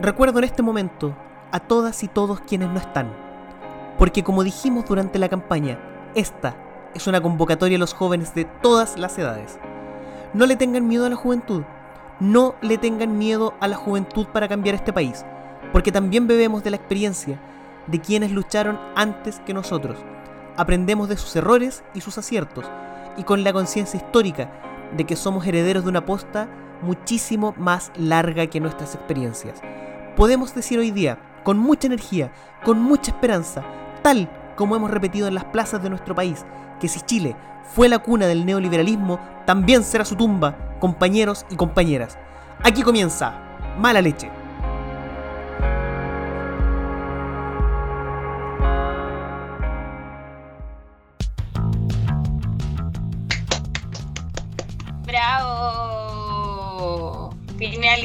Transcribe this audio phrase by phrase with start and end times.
[0.00, 1.12] Recuerdo en este momento
[1.50, 3.10] a todas y todos quienes no están,
[3.98, 5.80] porque como dijimos durante la campaña,
[6.14, 6.54] esta
[6.94, 9.58] es una convocatoria a los jóvenes de todas las edades.
[10.34, 11.64] No le tengan miedo a la juventud,
[12.20, 15.24] no le tengan miedo a la juventud para cambiar este país,
[15.72, 17.40] porque también bebemos de la experiencia
[17.88, 19.98] de quienes lucharon antes que nosotros.
[20.56, 22.66] Aprendemos de sus errores y sus aciertos,
[23.16, 24.48] y con la conciencia histórica
[24.96, 26.48] de que somos herederos de una posta
[26.82, 29.60] muchísimo más larga que nuestras experiencias.
[30.18, 32.32] Podemos decir hoy día, con mucha energía,
[32.64, 33.62] con mucha esperanza,
[34.02, 36.44] tal como hemos repetido en las plazas de nuestro país,
[36.80, 37.36] que si Chile
[37.72, 42.18] fue la cuna del neoliberalismo, también será su tumba, compañeros y compañeras.
[42.64, 43.32] Aquí comienza
[43.78, 44.37] Mala Leche.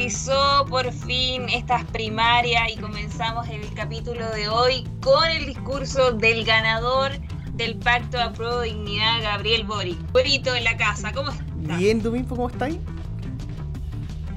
[0.04, 6.44] Finalizó por fin estas primarias y comenzamos el capítulo de hoy con el discurso del
[6.44, 7.12] ganador
[7.54, 9.96] del Pacto a Pro Dignidad, Gabriel Boric.
[10.12, 11.78] Bonito en la casa, ¿cómo estás?
[11.78, 12.74] Bien, ¿tú mismo cómo estás?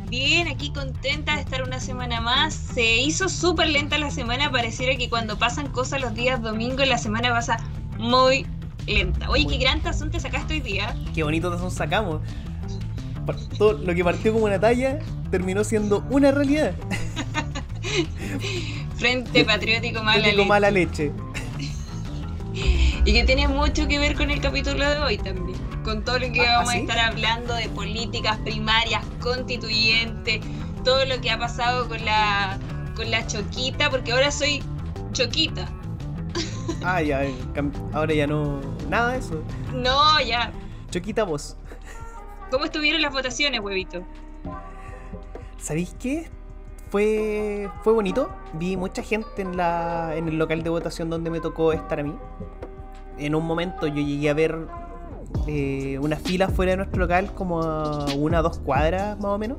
[0.08, 2.54] Bien, aquí contenta de estar una semana más.
[2.54, 6.98] Se hizo súper lenta la semana, pareciera que cuando pasan cosas los días domingo la
[6.98, 7.58] semana pasa
[7.98, 8.46] muy
[8.86, 9.30] lenta.
[9.30, 10.96] Oye, qué gran tazón te sacaste hoy día.
[11.14, 12.22] Qué bonito tazón sacamos.
[13.58, 15.00] Todo lo que partió como una talla
[15.32, 16.74] terminó siendo una realidad.
[18.98, 20.50] Frente Patriótico Mala Patriótico Leche.
[20.50, 21.12] Mala Leche.
[23.06, 25.58] Y que tiene mucho que ver con el capítulo de hoy también.
[25.86, 26.80] Con todo lo que Ah, vamos ¿sí?
[26.80, 30.42] a estar hablando de políticas primarias, constituyentes,
[30.84, 32.58] todo lo que ha pasado con la,
[32.98, 34.62] con la choquita, porque ahora soy
[35.14, 35.70] choquita.
[36.84, 37.22] Ah, ya,
[37.94, 38.60] ahora ya no.
[38.90, 39.42] Nada de eso.
[39.74, 40.52] No, ya.
[40.92, 41.56] Choquita vos.
[42.52, 44.04] ¿Cómo estuvieron las votaciones, huevito?
[45.58, 46.30] ¿Sabéis qué?
[46.90, 48.30] Fue, fue bonito.
[48.54, 52.04] Vi mucha gente en, la, en el local de votación donde me tocó estar a
[52.04, 52.16] mí.
[53.18, 54.58] En un momento yo llegué a ver
[55.48, 59.38] eh, una fila fuera de nuestro local, como a una o dos cuadras más o
[59.38, 59.58] menos.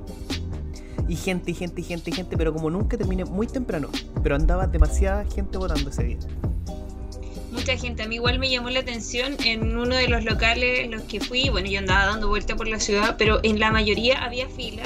[1.09, 3.89] Y gente, y gente, y gente, y gente, pero como nunca terminé muy temprano.
[4.23, 6.19] Pero andaba demasiada gente votando ese día.
[7.69, 8.03] Mucha gente.
[8.03, 11.21] A mí igual me llamó la atención en uno de los locales en los que
[11.21, 11.51] fui.
[11.51, 14.85] Bueno, yo andaba dando vuelta por la ciudad, pero en la mayoría había fila.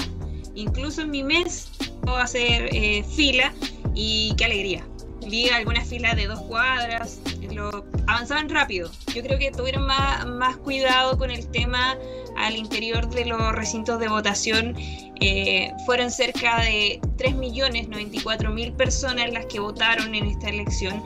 [0.57, 3.53] Incluso en mi mes puedo hacer eh, fila
[3.95, 4.85] y qué alegría.
[5.25, 7.21] Vi algunas filas de dos cuadras,
[7.53, 8.91] lo, avanzaban rápido.
[9.15, 11.97] Yo creo que tuvieron más, más cuidado con el tema
[12.37, 14.75] al interior de los recintos de votación.
[15.21, 21.01] Eh, fueron cerca de 3.094.000 personas las que votaron en esta elección.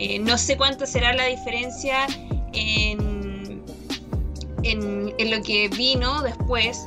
[0.00, 2.06] Eh, no sé cuánta será la diferencia
[2.52, 3.62] en,
[4.62, 6.86] en, en lo que vino después,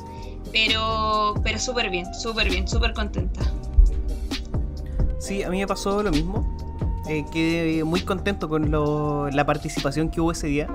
[0.50, 3.42] pero, pero súper bien, súper bien, súper contenta.
[5.18, 6.56] Sí, a mí me pasó lo mismo.
[7.08, 10.68] Eh, quedé muy contento con lo- la participación que hubo ese día.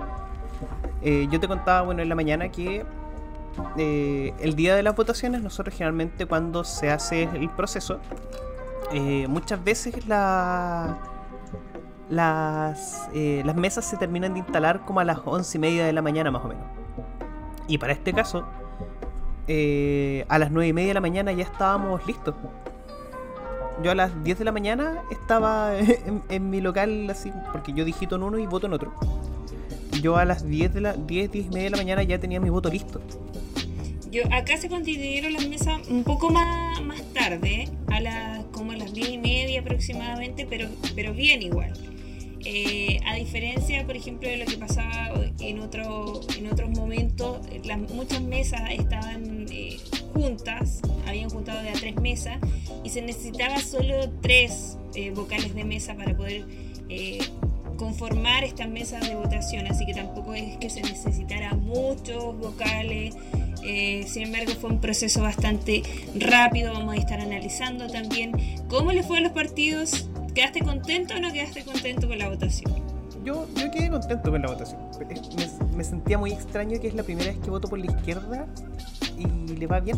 [1.01, 2.85] Eh, yo te contaba, bueno, en la mañana que
[3.77, 7.99] el día de las votaciones, nosotros generalmente cuando se hace el proceso,
[9.27, 10.97] muchas veces la-
[12.09, 15.93] las, eh, las mesas se terminan de instalar como a las once y media de
[15.93, 16.63] la mañana más o menos.
[17.67, 18.45] Y para este caso,
[19.47, 22.35] eh, a las nueve y media de la mañana ya estábamos listos.
[23.83, 25.73] Yo a las 10 de la mañana estaba
[26.29, 28.93] en, mi local así, porque yo digito en uno y voto en otro.
[30.01, 32.39] Yo a las 10 de la 10, 10 y media de la mañana ya tenía
[32.39, 33.01] mi voto listo.
[34.09, 38.77] Yo, acá se constituyeron las mesas un poco más, más tarde, a las, como a
[38.77, 41.73] las 10 y media aproximadamente, pero, pero bien igual.
[42.49, 47.41] Eh, a diferencia, por ejemplo, de lo que pasaba en, otro, en otros momentos,
[47.93, 49.75] muchas mesas estaban eh,
[50.13, 52.37] juntas, habían juntado de a tres mesas,
[52.85, 56.45] y se necesitaba solo tres eh, vocales de mesa para poder
[57.75, 63.13] conformar estas mesas de votación, así que tampoco es que se necesitara muchos vocales.
[64.05, 65.83] Sin embargo, fue un proceso bastante
[66.15, 66.71] rápido.
[66.71, 68.31] Vamos a estar analizando también
[68.69, 70.07] cómo le fue a los partidos.
[70.37, 72.71] ¿Quedaste contento o no quedaste contento con la votación?
[73.25, 74.79] Yo, yo quedé contento con la votación.
[75.35, 78.45] Me, me sentía muy extraño que es la primera vez que voto por la izquierda
[79.17, 79.25] y
[79.55, 79.97] le va bien.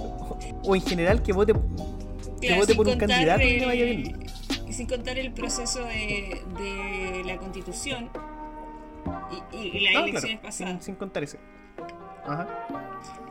[0.00, 1.52] O, o en general que vote,
[2.40, 4.26] que vote por un candidato y le vaya bien.
[4.72, 8.10] Sin contar el proceso de, de la constitución
[9.52, 10.72] y, y- las Ah, elecciones claro, pasadas.
[10.72, 11.38] sin, sin contar ese.
[12.26, 12.46] Ajá.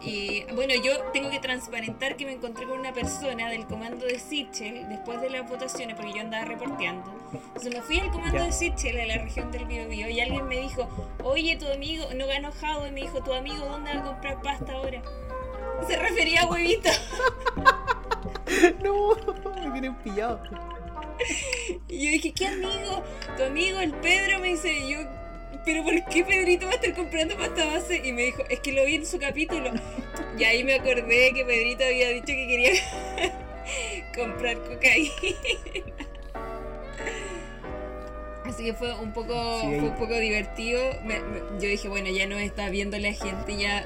[0.02, 4.20] Y bueno, yo tengo que transparentar que me encontré con una persona del comando de
[4.20, 7.12] Sichel después de las votaciones, porque yo andaba reporteando.
[7.34, 8.46] Entonces me fui al comando Ya.
[8.46, 10.88] de Sichel, a la región del Biobío, y alguien me dijo,
[11.24, 14.42] oye, tu amigo, no ganó Jado, y me dijo, tu amigo, ¿dónde va a comprar
[14.42, 15.02] pasta ahora?
[15.88, 16.90] Se refería a huevito.
[18.84, 19.16] no,
[19.64, 20.42] me tienen pillado.
[21.88, 23.04] Y yo dije, ¿qué amigo?
[23.36, 25.00] Tu amigo, el Pedro, me dice, yo,
[25.66, 28.02] ¿pero por qué Pedrito va a estar comprando pasta base?
[28.04, 29.72] Y me dijo, es que lo vi en su capítulo.
[30.38, 32.72] Y ahí me acordé que Pedrito había dicho que quería
[34.16, 35.12] comprar cocaína.
[38.46, 40.82] Así que fue un poco, Sí, fue un poco divertido.
[41.04, 43.84] Me- me- yo dije, bueno, ya nos está viendo la gente, ya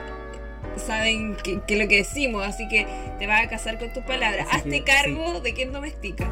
[0.78, 2.86] saben qué qué es lo que decimos, así que
[3.18, 4.48] te vas a casar con tus palabras.
[4.50, 6.32] Así Hazte que, cargo de quién domestica.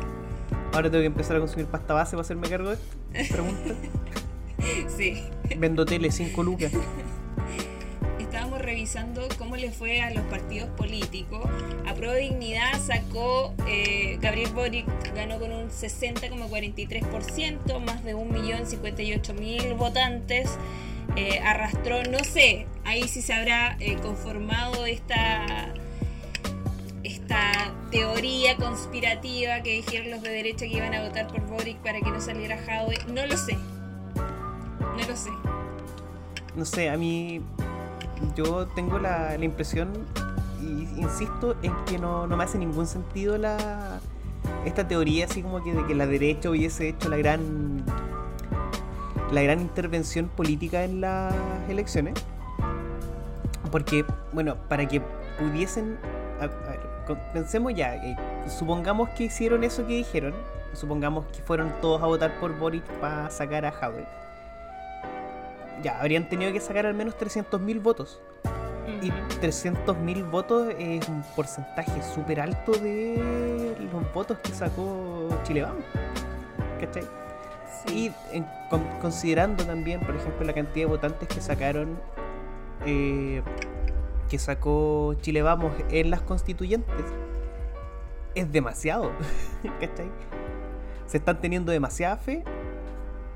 [0.74, 2.78] Ahora tengo que empezar a consumir pasta base para hacerme cargo de
[3.14, 3.34] esto.
[3.36, 3.74] Pregunta.
[4.98, 5.24] Sí.
[5.58, 6.72] Vendo tele 5 lucas.
[8.20, 11.50] Estábamos revisando cómo le fue a los partidos políticos.
[11.88, 14.86] A Pro Dignidad sacó, eh, Gabriel Boric
[15.16, 20.52] ganó con un 60,43%, más de 1.058.000 votantes.
[21.16, 25.74] Eh, arrastró, no sé, ahí sí se habrá eh, conformado esta,
[27.04, 32.00] esta teoría conspirativa que dijeron los de derecha que iban a votar por Boric para
[32.00, 33.00] que no saliera Jadwe.
[33.12, 33.58] No lo sé.
[36.56, 36.90] No sé.
[36.90, 37.42] A mí.
[38.36, 39.94] Yo tengo la, la impresión,
[40.62, 44.00] y insisto, en que no, no me hace ningún sentido la
[44.66, 47.82] esta teoría así como que de que la derecha hubiese hecho la gran
[49.32, 51.34] la gran intervención política en las
[51.70, 52.14] elecciones
[53.72, 54.04] porque
[54.34, 55.02] bueno para que
[55.40, 55.98] pudiesen
[56.42, 58.18] a- ver, pensemos ya eh,
[58.50, 60.34] supongamos que hicieron eso que dijeron
[60.74, 64.06] supongamos que fueron todos a votar por Boric para sacar a Jadwe
[65.82, 68.22] ya habrían tenido que sacar al menos 300.000 votos
[69.02, 69.18] y Ujú.
[69.42, 75.84] 300.000 votos es un porcentaje súper alto de los votos que sacó Chile Vamos.
[76.80, 77.04] ¿Cachai?
[77.86, 78.12] Sí.
[78.32, 82.00] Y en- con- considerando también, por ejemplo, la cantidad de votantes que sacaron,
[82.86, 83.42] eh,
[84.30, 87.06] que sacó Chile Vamos en las constituyentes,
[88.36, 89.12] es demasiado.
[89.80, 90.10] ¿Cachai?
[91.06, 92.44] Se están teniendo demasiada fe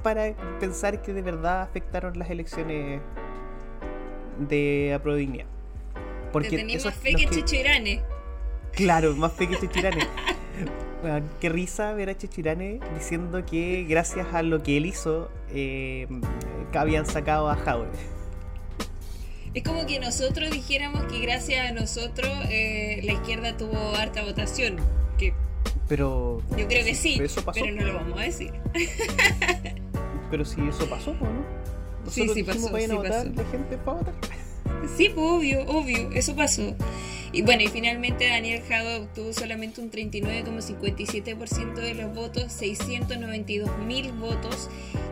[0.03, 3.01] para pensar que de verdad afectaron las elecciones
[4.39, 5.45] de Aprodignidad.
[6.33, 8.01] Te tenía esos- más fe que Chechirane.
[8.73, 10.07] Claro, más fe que Chechirane.
[11.03, 16.07] Weón, qué risa ver a Chechirane diciendo que gracias a lo que él hizo, eh,
[16.71, 17.87] que habían sacado a Jadwe.
[19.53, 24.77] Es como que nosotros dijéramos que gracias a nosotros eh, la izquierda tuvo harta votación.
[25.19, 25.33] Que
[25.87, 26.41] Pero.
[26.57, 27.59] yo creo que sí, Pero eso pasó.
[27.61, 28.51] pero no lo vamos a decir.
[30.33, 31.45] Pero si eso pasó, ¿o ¿no?
[32.09, 33.29] Sí, Nosotros sí dijimos, pasó, vayan sí a votar, pasó.
[33.43, 34.15] la gente va a votar.
[34.97, 36.75] Sí, pues obvio, obvio, eso pasó.
[37.31, 44.11] Y bueno, y finalmente Daniel Jado obtuvo solamente un 39,57% de los votos, 692 mil
[44.13, 44.71] votos,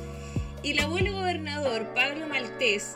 [0.63, 2.95] y el abuelo gobernador Pablo Maltés,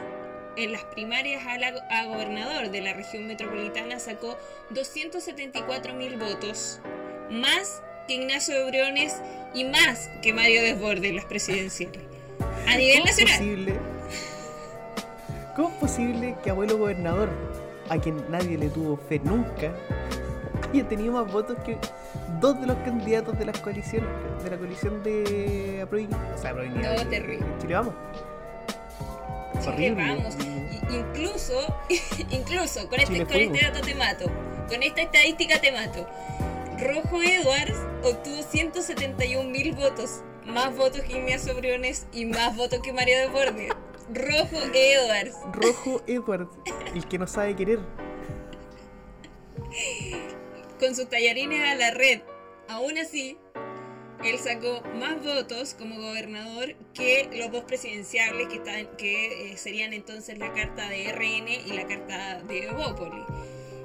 [0.57, 4.37] en las primarias a, la- a gobernador de la región metropolitana, sacó
[4.71, 6.79] 274 mil votos,
[7.29, 9.15] más que Ignacio de Briones
[9.53, 12.01] y más que Mario Desbordes en las presidenciales.
[12.67, 13.37] A nivel ¿Cómo es nacional.
[13.37, 13.79] posible?
[15.55, 17.29] ¿Cómo es posible que abuelo gobernador,
[17.89, 19.71] a quien nadie le tuvo fe nunca,
[20.71, 21.77] haya tenido más votos que
[22.39, 24.09] dos de los candidatos de las coaliciones,
[24.43, 25.87] de la coalición de?
[26.33, 27.45] O sea, No, terrible.
[27.61, 27.93] Chile Vamos.
[29.61, 30.35] Chile vamos.
[30.91, 31.53] Incluso,
[32.31, 34.25] incluso con este, con este dato te mato.
[34.67, 36.07] Con esta estadística te mato.
[36.79, 40.21] Rojo Edwards obtuvo 171 mil votos.
[40.45, 43.69] Más votos que Ignacio Briones y más votos que Mario de Bordes.
[44.11, 45.35] Rojo Edwards.
[45.53, 46.47] Rojo Edward,
[46.95, 47.79] el que no sabe querer.
[50.79, 52.21] Con sus tallarines a la red.
[52.67, 53.37] Aún así,
[54.23, 59.93] él sacó más votos como gobernador que los dos presidenciables que, están, que eh, serían
[59.93, 63.23] entonces la carta de RN y la carta de Evópoli.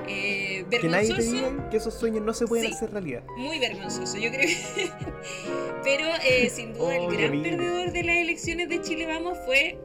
[0.06, 2.72] Eh, Que nadie te diga que esos sueños no se pueden Sí.
[2.72, 3.24] hacer realidad.
[3.36, 4.48] muy vergonzoso, yo creo.
[5.84, 9.78] Pero eh, sin duda Oh, el gran perdedor de las elecciones de Chile Vamos fue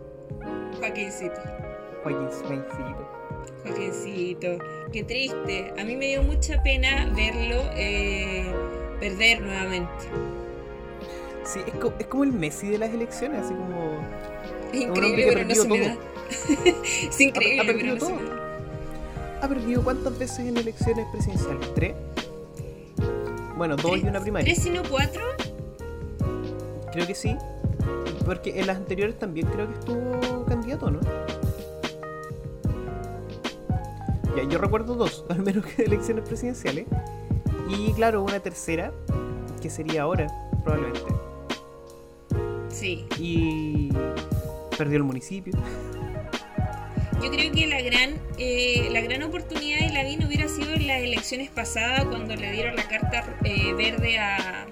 [0.80, 1.42] Joaquincito.
[2.04, 3.10] Joaquín Smencito.
[3.64, 4.58] Joaquincito,
[4.92, 5.74] qué triste.
[5.80, 8.46] A mí me dio mucha pena verlo eh,
[9.00, 9.90] perder nuevamente.
[11.46, 13.98] Sí, es, co- es como el Messi de las elecciones, así como.
[14.74, 15.88] Es increíble, pero no se me todo.
[15.88, 15.98] da.
[17.10, 18.16] es increíble, Ha- ha pero perdido se todo.
[18.16, 18.40] me da.
[19.42, 21.74] ¿Ha perdido cuántas veces en elecciones presidenciales?
[21.76, 21.94] ¿Tres?
[23.58, 24.54] Bueno, dos y una primaria.
[24.54, 25.22] ¿Tres y no cuatro?
[26.92, 27.36] Creo que sí.
[28.26, 31.00] Porque en las anteriores también creo que estuvo candidato, ¿no?
[34.36, 36.86] Ya, yo recuerdo dos, al menos que elecciones presidenciales.
[37.70, 38.92] Y claro, una tercera,
[39.62, 40.28] que sería ahora,
[40.64, 41.14] probablemente.
[42.70, 43.06] Sí.
[43.18, 43.90] Y
[44.78, 45.54] perdió el municipio.
[47.22, 51.02] Yo creo que la gran, eh, la gran oportunidad de Lavín hubiera sido en las
[51.02, 54.66] elecciones pasadas cuando le dieron la carta eh, verde a,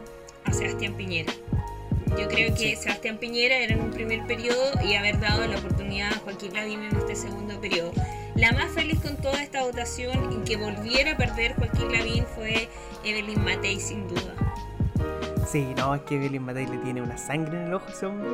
[0.43, 1.31] a Sebastián Piñera.
[2.18, 6.12] Yo creo que Sebastián Piñera era en un primer periodo y haber dado la oportunidad
[6.13, 7.94] a Joaquín Lavín en este segundo periodo.
[8.36, 12.70] La más feliz con toda esta votación y que volviera a perder Joaquín Lavín fue
[13.03, 14.36] Evelyn Matei, sin duda.
[15.50, 18.30] Sí, no, es que Evelyn Matei le tiene una sangre en el ojo ese hombre.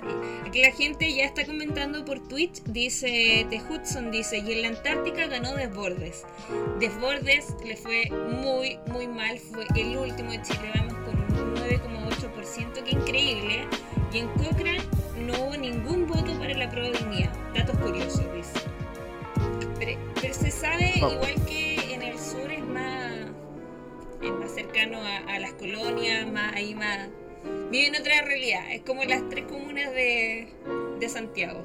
[0.00, 0.34] Sí.
[0.46, 4.68] Aquí la gente ya está comentando por Twitch, dice The Hudson, dice, y en la
[4.68, 6.22] Antártica ganó Desbordes.
[6.78, 12.03] Desbordes le fue muy, muy mal, fue el último de Chile, vamos con un 9,8%,
[12.84, 13.66] que increíble.
[14.12, 14.82] Y en Cochrane
[15.26, 17.32] no hubo ningún voto para la prueba de dignidad.
[17.54, 18.60] Datos curiosos, dice.
[19.78, 23.12] Pero, pero se sabe, igual que en el sur es más,
[24.22, 27.08] es más cercano a, a las colonias, más ahí más...
[27.70, 30.48] Viven otra realidad, es como las tres comunas de,
[30.98, 31.62] de Santiago.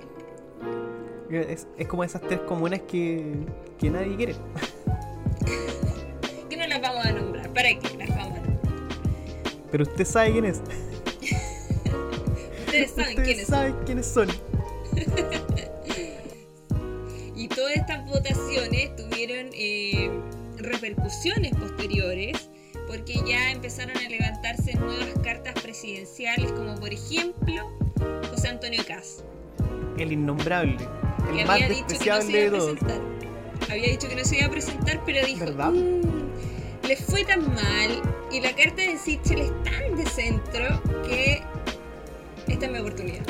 [1.30, 3.34] Es, es como esas tres comunas que,
[3.78, 4.36] que nadie quiere.
[6.50, 7.96] Que no las vamos a nombrar, ¿para qué
[9.72, 10.62] Pero usted sabe quién es.
[12.66, 13.56] Ustedes saben Ustedes quiénes son.
[13.56, 14.28] saben quiénes son.
[17.36, 20.12] Y todas estas votaciones tuvieron eh,
[20.58, 22.50] repercusiones posteriores
[22.86, 27.72] porque ya empezaron a levantarse nuevas cartas presidenciales como por ejemplo
[28.30, 29.24] José Antonio Caz,
[29.98, 30.76] El innombrable.
[31.32, 33.02] que El más había dicho que no se iba a presentar.
[33.72, 35.72] Había dicho que no se iba a presentar, pero dijo, ¿Verdad?
[35.72, 36.19] "Mm,
[36.90, 41.40] le fue tan mal y la carta de Sichel es tan de centro que
[42.48, 43.22] esta es mi oportunidad.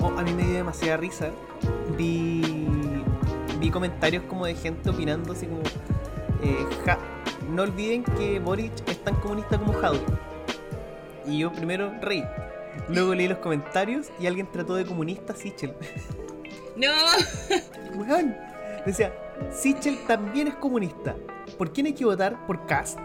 [0.00, 1.30] Oh, a mí me dio demasiada risa.
[1.96, 2.66] Vi,
[3.60, 5.62] vi comentarios como de gente opinando así como...
[6.42, 6.98] eh, ja,
[7.48, 10.00] no olviden que Boric es tan comunista como Jadwe.
[11.24, 12.24] Y yo primero reí.
[12.88, 15.72] Luego leí los comentarios y alguien trató de comunista a Sichel.
[16.74, 16.88] No,
[17.94, 18.34] Weón.
[18.84, 19.14] Decía,
[19.52, 21.14] Sichel también es comunista.
[21.58, 22.46] ¿Por quién hay que votar?
[22.46, 22.98] ¿Por Cast?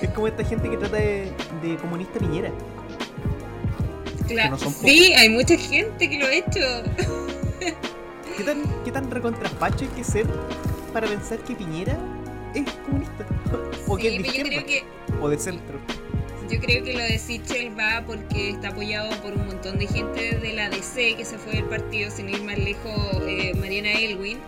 [0.00, 2.50] es como esta gente que trata de, de comunista Piñera.
[4.26, 6.60] claro, no sí, hay mucha gente que lo ha hecho.
[8.36, 10.26] ¿Qué tan, qué tan recontrafacho hay que ser
[10.92, 11.96] para pensar que Piñera
[12.54, 13.26] es comunista?
[13.86, 14.84] o que Sí, es de izquierda, que
[15.20, 15.78] o de centro.
[16.50, 20.38] Yo creo que lo de Sichel va porque está apoyado por un montón de gente
[20.38, 24.38] de la DC que se fue del partido, sin ir más lejos, eh, Mariana Elwin,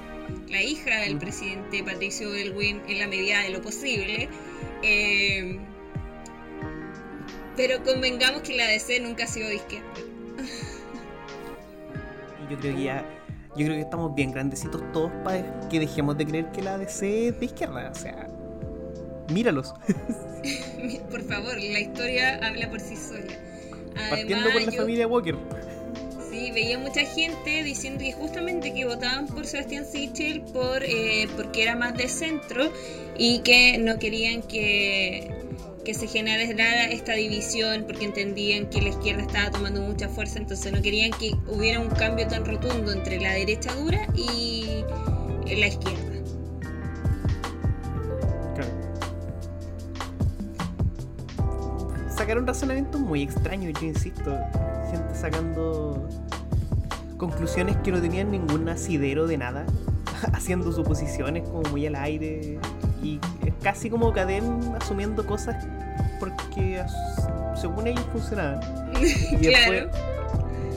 [0.54, 4.28] la hija del presidente Patricio Elwin en la medida de lo posible.
[4.82, 5.58] Eh,
[7.56, 9.88] pero convengamos que la DC nunca ha sido de izquierda.
[12.50, 13.04] Yo creo que ya.
[13.56, 17.28] Yo creo que estamos bien grandecitos todos para que dejemos de creer que la DC
[17.28, 17.90] es de izquierda.
[17.90, 18.28] O sea,
[19.32, 19.74] míralos.
[21.10, 23.32] Por favor, la historia habla por sí sola.
[24.10, 25.36] Partiendo por la yo- familia Walker.
[26.34, 31.62] Sí, veía mucha gente diciendo que justamente que votaban por Sebastián Sichel por, eh, porque
[31.62, 32.72] era más de centro
[33.16, 35.30] y que no querían que,
[35.84, 40.72] que se generara esta división porque entendían que la izquierda estaba tomando mucha fuerza, entonces
[40.72, 44.82] no querían que hubiera un cambio tan rotundo entre la derecha dura y
[45.46, 46.13] la izquierda.
[52.24, 54.34] Sacaron razonamientos muy extraños, yo insisto.
[54.90, 56.08] Gente sacando
[57.18, 59.66] conclusiones que no tenían ningún asidero de nada.
[60.32, 62.58] Haciendo suposiciones como muy al aire.
[63.02, 65.66] Y es casi como Cadem asumiendo cosas
[66.18, 66.82] porque
[67.60, 68.58] según ellos funcionaban.
[68.94, 69.72] Y claro.
[69.72, 69.96] después,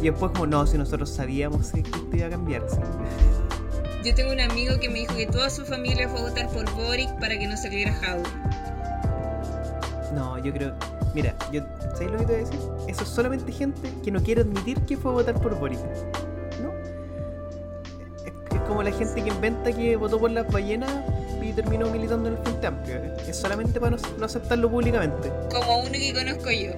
[0.01, 2.63] y después como no, si nosotros sabíamos que esto iba a cambiar.
[2.69, 2.79] sí".
[4.03, 6.69] Yo tengo un amigo que me dijo que toda su familia fue a votar por
[6.73, 8.27] Boric para que no saliera Jaume.
[10.13, 10.75] No, yo creo.
[11.17, 11.62] Mira, yo,
[11.95, 12.59] ¿sabes lo que te voy a decir?
[12.88, 15.79] Eso es solamente gente que no quiere admitir que fue a votar por Boric.
[16.62, 16.71] ¿No?
[18.24, 20.91] Es, es como la gente que inventa que votó por las ballenas
[21.41, 23.01] y terminó militando en el Frente Amplio.
[23.27, 25.31] Es solamente para no, aceptarlo públicamente.
[25.51, 26.74] como uno que conozco yo.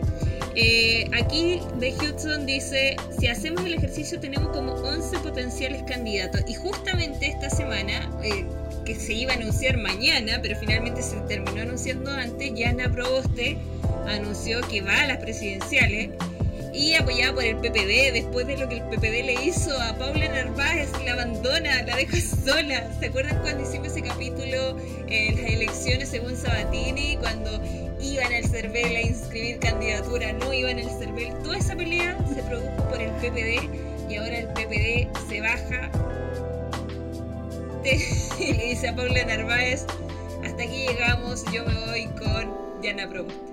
[0.55, 6.53] Eh, aquí de Hudson dice, si hacemos el ejercicio tenemos como 11 potenciales candidatos y
[6.53, 8.46] justamente esta semana, eh,
[8.86, 13.58] que se iba a anunciar mañana, pero finalmente se terminó anunciando antes, Yana Proboste
[14.16, 16.10] anunció que va a las presidenciales
[16.74, 20.28] y apoyada por el PPD, después de lo que el PPD le hizo a Paula
[20.30, 22.89] Narváez, la abandona, la deja sola.
[23.00, 27.18] ¿Se acuerdan cuando hicimos ese capítulo en las elecciones según Sabatini?
[27.18, 27.60] Cuando
[28.00, 31.34] iban al CERVEL a inscribir candidatura, no iban al CERVEL.
[31.44, 35.92] Toda esa pelea se produjo por el PPD y ahora el PPD se baja.
[38.39, 39.86] Y le dice a Paula Narváez,
[40.46, 43.49] hasta aquí llegamos, yo me voy con Yana Proboste.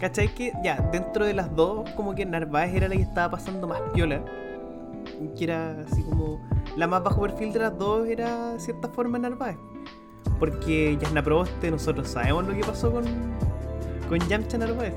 [0.00, 3.66] ¿Cachai que ya, dentro de las dos, como que Narváez era la que estaba pasando
[3.66, 4.22] más piola?
[5.36, 6.40] Que era así como
[6.76, 9.56] la más bajo perfil de las dos era de cierta forma Narváez.
[10.38, 13.04] Porque Yasna Proboste, nosotros sabemos lo que pasó con,
[14.08, 14.94] con Yamcha Narváez.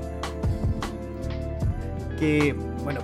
[2.18, 2.54] Que,
[2.84, 3.00] bueno,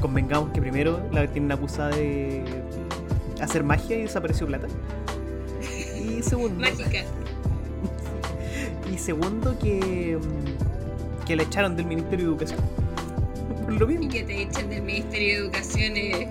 [0.00, 2.42] convengamos que primero la tienen acusada de
[3.42, 4.68] hacer magia y desapareció plata.
[5.94, 7.00] Y segundo, Mágica.
[8.92, 10.55] y segundo que, mm,
[11.26, 12.60] que la echaron del Ministerio de Educación.
[13.64, 14.12] Por lo Y mismo.
[14.12, 16.28] que te echen del Ministerio de Educación es...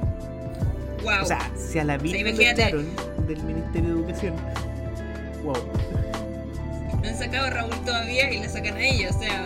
[1.04, 1.22] Wow.
[1.22, 2.64] O sea, si a la vida imagínate.
[2.64, 2.86] echaron
[3.28, 4.34] del Ministerio de Educación.
[5.44, 5.56] Wow.
[7.04, 9.46] no han sacado a Raúl todavía y la sacan a ella, o sea...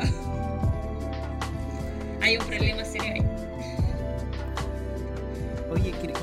[2.22, 3.22] Hay un problema serio ahí.
[5.72, 6.16] Oye, quería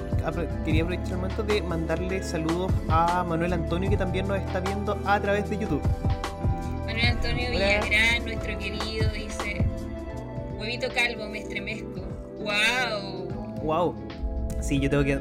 [0.85, 5.21] aprovechar el momento de mandarle saludos a Manuel Antonio que también nos está viendo a
[5.21, 5.81] través de YouTube.
[7.17, 7.51] Antonio.
[7.51, 9.65] Villagrán, nuestro querido, dice:
[10.59, 12.03] Huevito calvo, me estremezco.
[12.39, 13.55] ¡Wow!
[13.63, 13.95] Wow.
[14.61, 15.21] Sí, yo tengo que.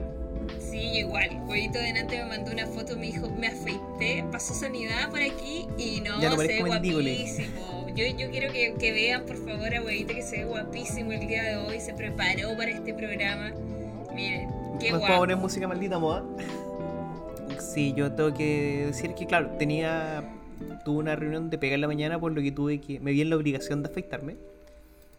[0.59, 1.41] Sí, igual.
[1.47, 6.01] Huevito delante me mandó una foto, me dijo: Me afeité, pasó sanidad por aquí y
[6.01, 7.85] no, Ya no se ve guapísimo.
[7.95, 11.27] Yo, yo quiero que, que vean, por favor, a Huevito que se ve guapísimo el
[11.27, 11.79] día de hoy.
[11.79, 13.51] Se preparó para este programa.
[14.13, 14.49] Miren,
[14.79, 15.17] qué ¿Nos puedo guapo.
[15.19, 16.23] poner música maldita moda?
[17.59, 20.29] Sí, yo tengo que decir que, claro, tenía.
[20.83, 22.99] Tuve una reunión de pega en la mañana, por lo que tuve que.
[22.99, 24.37] Me vi en la obligación de afeitarme.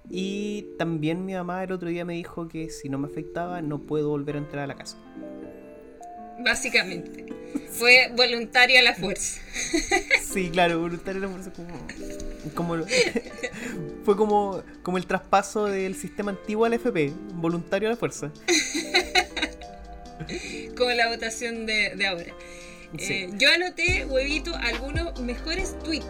[0.09, 3.81] Y también mi mamá el otro día me dijo que si no me afeitaba, no
[3.81, 4.97] puedo volver a entrar a la casa.
[6.45, 7.27] Básicamente.
[7.71, 9.41] Fue voluntario a la fuerza.
[10.23, 11.69] Sí, claro, voluntario de la fuerza como,
[12.55, 12.85] como
[14.05, 18.31] fue como, como el traspaso del sistema antiguo al FP, voluntario a la fuerza.
[20.77, 22.35] como la votación de, de ahora.
[22.99, 23.13] Sí.
[23.13, 26.07] Eh, yo anoté, huevito, algunos mejores tweets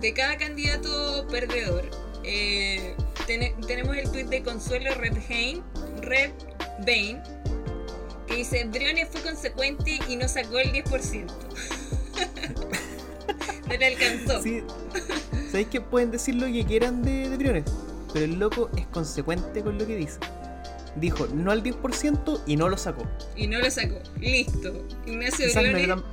[0.00, 1.90] de cada candidato perdedor.
[2.24, 2.94] Eh,
[3.26, 5.62] tene- tenemos el tweet de Consuelo Redheim,
[6.00, 6.30] Red
[6.86, 7.20] Bain,
[8.26, 11.26] que dice, Briones fue consecuente y no sacó el 10%.
[13.68, 14.42] no le alcanzó.
[14.42, 14.62] Sí,
[15.50, 17.64] ¿Sabéis que pueden decir lo que quieran de, de Briones?
[18.12, 20.18] Pero el loco es consecuente con lo que dice.
[20.96, 23.06] Dijo no al 10% y no lo sacó.
[23.36, 23.98] Y no lo sacó.
[24.20, 24.86] Listo.
[25.06, 25.88] Ignacio Quizás no, Briones.
[25.88, 26.04] tan,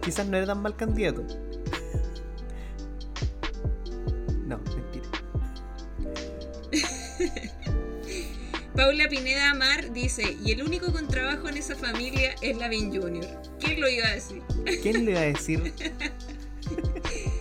[0.00, 1.24] quizás no era tan mal candidato.
[4.46, 5.08] No, mentira.
[8.74, 13.26] Paula Pineda Amar dice, y el único con trabajo en esa familia es Lavin Jr.
[13.60, 14.42] ¿Quién lo iba a decir?
[14.82, 15.74] ¿Quién le va a decir?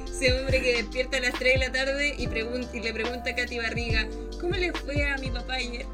[0.06, 3.36] Ese hombre que despierta a las 3 de la tarde y, y le pregunta a
[3.36, 4.08] Katy Barriga,
[4.40, 5.86] ¿cómo le fue a mi papá ayer?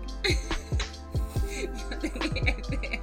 [1.89, 3.01] No tenía idea.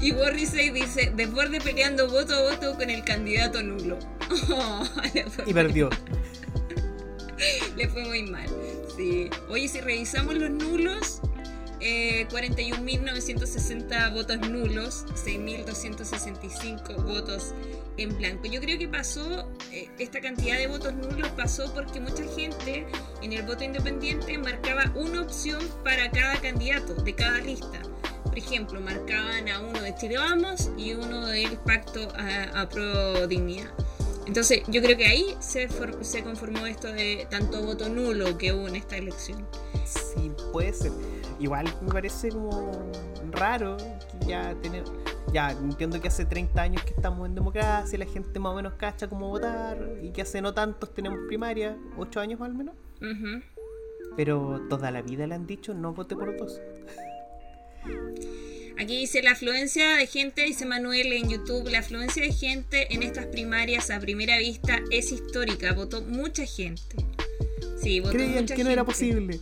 [0.00, 3.98] Y dice, desborde peleando voto a voto con el candidato nulo.
[4.50, 4.84] Oh,
[5.46, 5.88] Y perdió.
[7.76, 8.48] le fue muy mal.
[8.96, 9.30] Sí.
[9.48, 11.20] Oye, si revisamos los nulos,
[11.80, 17.54] eh, 41.960 votos nulos, 6.265 votos
[17.96, 18.46] en blanco.
[18.46, 22.86] Yo creo que pasó, eh, esta cantidad de votos nulos pasó porque mucha gente
[23.22, 27.80] en el voto independiente marcaba una opción para cada candidato de cada lista.
[28.24, 33.70] Por ejemplo, marcaban a uno de Chile Vamos y uno del Pacto a, Pro Dignidad.
[34.26, 35.68] Entonces, yo creo que ahí se,
[36.02, 39.46] se conformó esto de tanto voto nulo que hubo en esta elección.
[39.86, 40.90] Sí, puede ser.
[41.38, 42.90] Igual me parece como
[43.30, 43.76] raro
[44.20, 44.84] que ya tener.
[45.32, 48.74] Ya, entiendo que hace 30 años que estamos en democracia, la gente más o menos
[48.74, 52.74] cacha cómo votar, y que hace no tantos tenemos primaria, 8 años más o menos.
[54.16, 56.60] Pero toda la vida le han dicho no vote por dos.
[58.78, 63.02] Aquí dice la afluencia de gente, dice Manuel en YouTube, la afluencia de gente en
[63.02, 66.82] estas primarias a primera vista es histórica, votó mucha gente.
[67.82, 68.92] Sí, votó Creían mucha que no era gente.
[68.92, 69.40] posible.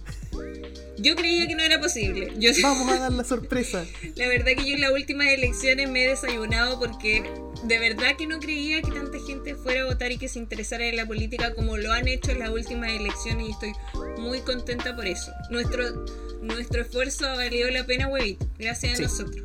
[0.98, 2.32] Yo creía que no era posible.
[2.38, 3.84] Yo, Vamos a dar la sorpresa.
[4.16, 7.24] la verdad que yo en las últimas elecciones me he desayunado porque
[7.64, 10.86] de verdad que no creía que tanta gente fuera a votar y que se interesara
[10.86, 13.72] en la política como lo han hecho en las últimas elecciones y estoy
[14.18, 15.32] muy contenta por eso.
[15.50, 16.04] Nuestro,
[16.42, 19.44] nuestro esfuerzo ha valido la pena, huevito, gracias a nosotros.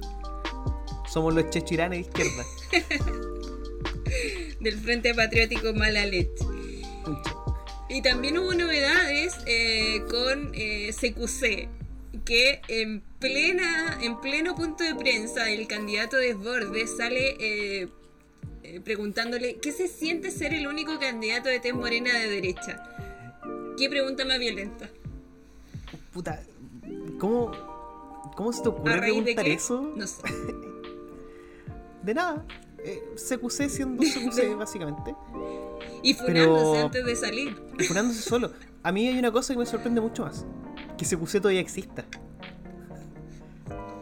[1.12, 2.46] Somos los chechiranes de izquierda.
[4.60, 6.46] del Frente Patriótico Mala Leche.
[7.90, 11.68] Y también hubo novedades eh, con eh, CQC,
[12.24, 17.90] que en plena en pleno punto de prensa el candidato Desbordes sale eh,
[18.62, 22.84] eh, preguntándole qué se siente ser el único candidato de Tez Morena de derecha.
[23.76, 24.88] ¿Qué pregunta más violenta?
[26.14, 26.44] Puta,
[27.18, 27.52] ¿cómo,
[28.36, 29.94] cómo se te ocurre preguntar eso?
[29.96, 30.22] No sé.
[32.04, 32.46] de nada.
[33.16, 35.16] CQC siendo CQC, básicamente.
[36.04, 37.56] Y funándose antes de salir.
[37.78, 38.54] Y funándose solo.
[38.84, 40.46] A mí hay una cosa que me sorprende mucho más.
[40.98, 42.06] Que CQC todavía exista.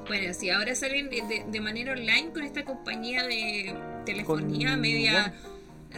[0.08, 5.34] Bueno, si ahora salen de, manera online con esta compañía de telefonía media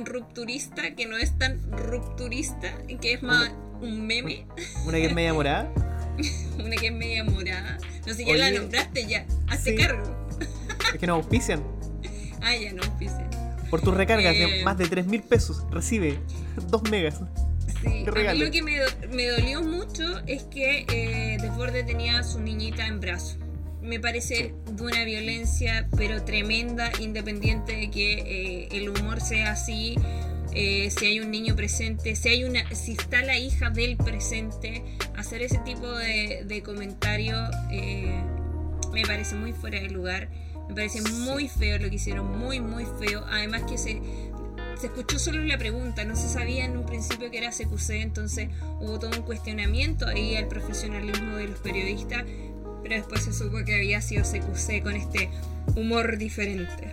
[0.03, 4.47] rupturista, que no es tan rupturista, que es más un meme.
[4.85, 5.71] Una que es media morada.
[6.57, 7.77] una que es media morada.
[8.07, 9.25] No sé, ya la nombraste ya.
[9.47, 10.27] Hazte cargo.
[10.93, 11.63] es que no auspician.
[12.41, 13.29] Ah, ya no auspician.
[13.69, 16.19] Por tus recargas de eh, más de 3 mil pesos, recibe
[16.69, 17.21] 2 megas.
[17.82, 18.79] Sí, a mí lo que me,
[19.13, 23.38] me dolió mucho es que eh, Desborde tenía a su niñita en brazos.
[23.82, 29.95] Me parece de una violencia pero tremenda, independiente de que eh, el humor sea así,
[30.53, 34.84] eh, si hay un niño presente, si hay una, si está la hija del presente,
[35.15, 37.38] hacer ese tipo de, de comentario
[38.91, 40.29] me parece muy fuera de lugar,
[40.69, 44.01] me parece muy feo lo que hicieron, muy muy feo, además que se
[44.79, 48.47] se escuchó solo la pregunta, no se sabía en un principio que era CQC, entonces
[48.79, 52.23] hubo todo un cuestionamiento ahí al profesionalismo de los periodistas
[52.82, 55.29] pero después se supo que había sido CQC con este
[55.75, 56.91] humor diferente.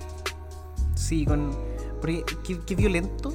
[0.95, 1.57] Sí, con.
[2.01, 2.25] Porque
[2.67, 3.35] qué, violento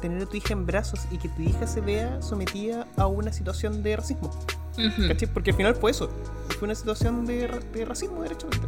[0.00, 3.32] tener a tu hija en brazos y que tu hija se vea sometida a una
[3.32, 4.30] situación de racismo.
[5.32, 6.10] Porque al final fue eso.
[6.58, 8.66] Fue una situación de, de racismo, derechamente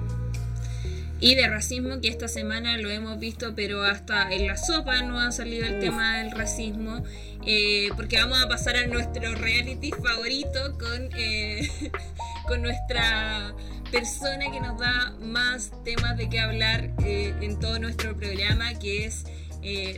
[1.20, 5.20] y de racismo que esta semana lo hemos visto pero hasta en la sopa no
[5.20, 7.03] ha salido el tema del racismo
[7.46, 11.68] eh, porque vamos a pasar a nuestro reality favorito con, eh,
[12.48, 13.55] con nuestra
[13.90, 19.07] persona que nos da más temas de qué hablar eh, en todo nuestro programa que
[19.07, 19.24] es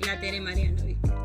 [0.07, 1.16] la Tere Marianovic.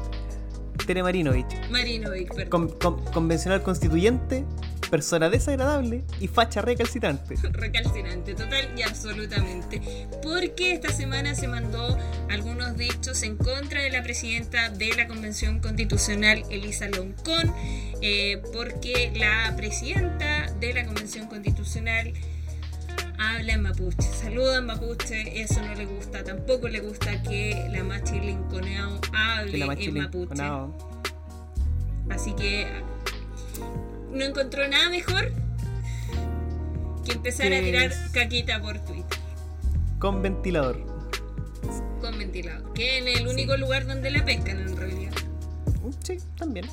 [0.86, 1.48] Tere Marinovich.
[1.70, 2.76] Marinovich, perdón.
[3.14, 4.46] convencional constituyente
[4.92, 7.36] persona desagradable y facha recalcitrante.
[7.54, 9.82] recalcitrante, total y absolutamente.
[10.22, 11.98] Porque esta semana se mandó
[12.30, 17.54] algunos dichos en contra de la presidenta de la Convención Constitucional, Elisa Loncón,
[18.02, 22.14] eh, porque la presidenta de la Convención Constitucional
[23.22, 27.84] habla en mapuche, saluda en mapuche, eso no le gusta, tampoco le gusta que la
[27.84, 30.42] Machi Lincolnao hable en mapuche.
[32.10, 32.68] Así que
[34.12, 35.32] no encontró nada mejor
[37.06, 39.20] que empezar a tirar caquita por Twitter.
[40.00, 40.78] Con ventilador.
[42.02, 42.74] Con ventilador.
[42.74, 45.14] Que es el único lugar donde la pescan en realidad.
[46.04, 46.68] Sí, también.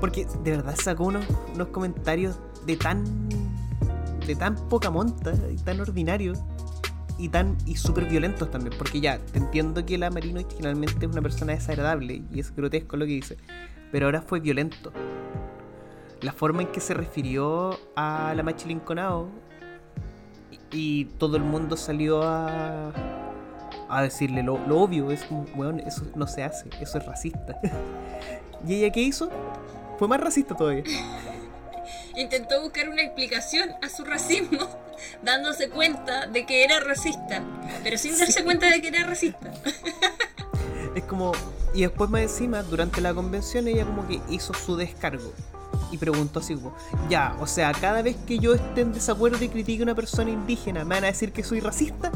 [0.00, 3.04] Porque de verdad sacó unos, unos comentarios de tan.
[4.36, 6.38] Tan poca monta y tan ordinarios
[7.18, 8.74] y tan y súper violentos también.
[8.78, 12.96] Porque ya, te entiendo que la Marino originalmente es una persona desagradable y es grotesco
[12.96, 13.36] lo que dice.
[13.92, 14.92] Pero ahora fue violento
[16.22, 19.28] la forma en que se refirió a la Machilin Conao
[20.72, 22.92] y, todo el mundo salió a,
[23.88, 27.60] a decirle lo, obvio, es como, weón, eso no se hace, eso es racista.
[28.66, 29.30] ¿Y ella qué hizo?
[29.98, 30.84] Fue más racista todavía.
[32.20, 34.68] Intentó buscar una explicación a su racismo,
[35.22, 37.42] dándose cuenta de que era racista,
[37.82, 39.54] pero sin darse cuenta de que era racista.
[40.94, 41.32] es como,
[41.72, 45.32] y después más encima, durante la convención, ella como que hizo su descargo
[45.90, 46.76] y preguntó así como,
[47.08, 50.30] ya, o sea, cada vez que yo esté en desacuerdo y critique a una persona
[50.30, 52.12] indígena, ¿me van a decir que soy racista?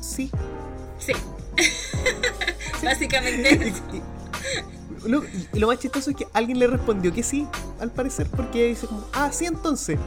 [0.00, 0.30] Sí.
[0.98, 1.12] Sí.
[2.82, 3.72] Básicamente.
[5.04, 7.46] Lo, y, lo, más chistoso es que alguien le respondió que sí,
[7.78, 9.98] al parecer, porque ella dice como, ah, sí, entonces.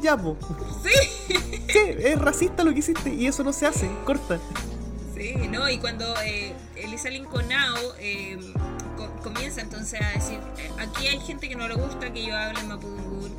[0.00, 0.36] Ya, po.
[0.82, 1.34] Sí.
[1.72, 4.38] Sí, es racista lo que hiciste y eso no se hace, corta.
[5.14, 5.70] Sí, ¿no?
[5.70, 8.38] Y cuando eh, Elisa Lincolnao eh,
[9.22, 12.60] comienza entonces a decir, eh, aquí hay gente que no le gusta que yo hable
[12.60, 13.36] en Mapudungun,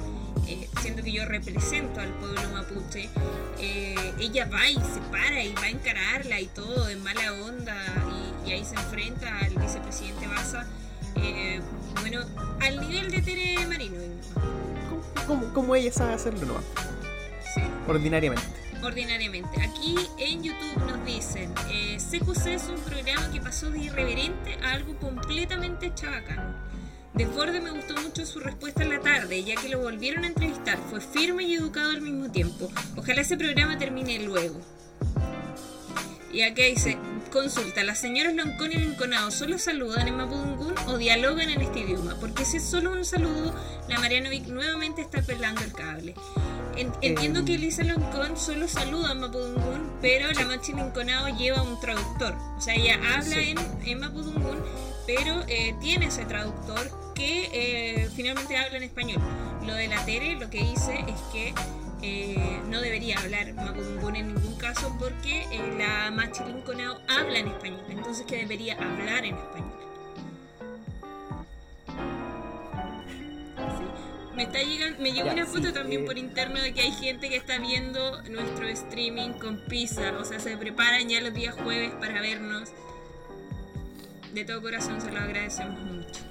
[0.48, 3.10] eh, siento que yo represento al pueblo mapuche,
[3.60, 7.76] eh, ella va y se para y va a encararla y todo en mala onda
[8.46, 10.66] y, ahí se enfrenta al vicepresidente Baza,
[12.02, 12.20] bueno,
[12.62, 13.98] al nivel de Tere Marino.
[15.54, 16.60] Como, ella sabe hacerlo, ¿no?
[17.54, 17.62] Sí.
[17.88, 19.62] Ordinariamente ordinariamente.
[19.62, 24.74] Aquí en YouTube nos dicen, eh, CQC es un programa que pasó de irreverente a
[24.74, 26.54] algo completamente chabacano.
[27.14, 30.80] Desborde me gustó mucho su respuesta en la tarde, ya que lo volvieron a entrevistar.
[30.90, 32.70] Fue firme y educado al mismo tiempo.
[32.96, 34.60] Ojalá ese programa termine luego.
[36.32, 36.98] Y aquí dice,
[37.32, 42.16] consulta, ¿las señoras Loncón y Linconado solo saludan en Mapudungun o dialogan en este idioma?
[42.20, 43.54] Porque si es solo un saludo,
[43.88, 46.16] la Marianovic nuevamente está pelando el cable.
[46.76, 47.46] entiendo Em.
[47.46, 52.34] que Elisa Loncón solo saluda a Mapudungun, pero la Machi Linconao lleva un traductor.
[52.58, 53.52] O sea, ella habla Sí.
[53.56, 54.58] en, en Mapudungun,
[55.06, 56.90] pero eh, tiene ese traductor
[57.24, 59.22] que eh, finalmente habla en español.
[59.66, 61.54] Lo de la Tere, lo que dice es que
[62.02, 67.48] eh, no debería hablar Mapudungun en ningún caso porque eh, la Machi Linconao habla en
[67.48, 67.80] español.
[67.90, 69.72] Entonces que debería hablar en español.
[73.78, 73.86] Sí.
[74.36, 76.06] Me, está llegando, me llegó Ya, una foto sí, también eh.
[76.06, 80.12] por interno de que hay gente que está viendo nuestro streaming con pizza.
[80.20, 82.74] O sea, se preparan ya los días jueves para vernos.
[84.34, 86.22] De todo corazón se lo agradecemos mucho.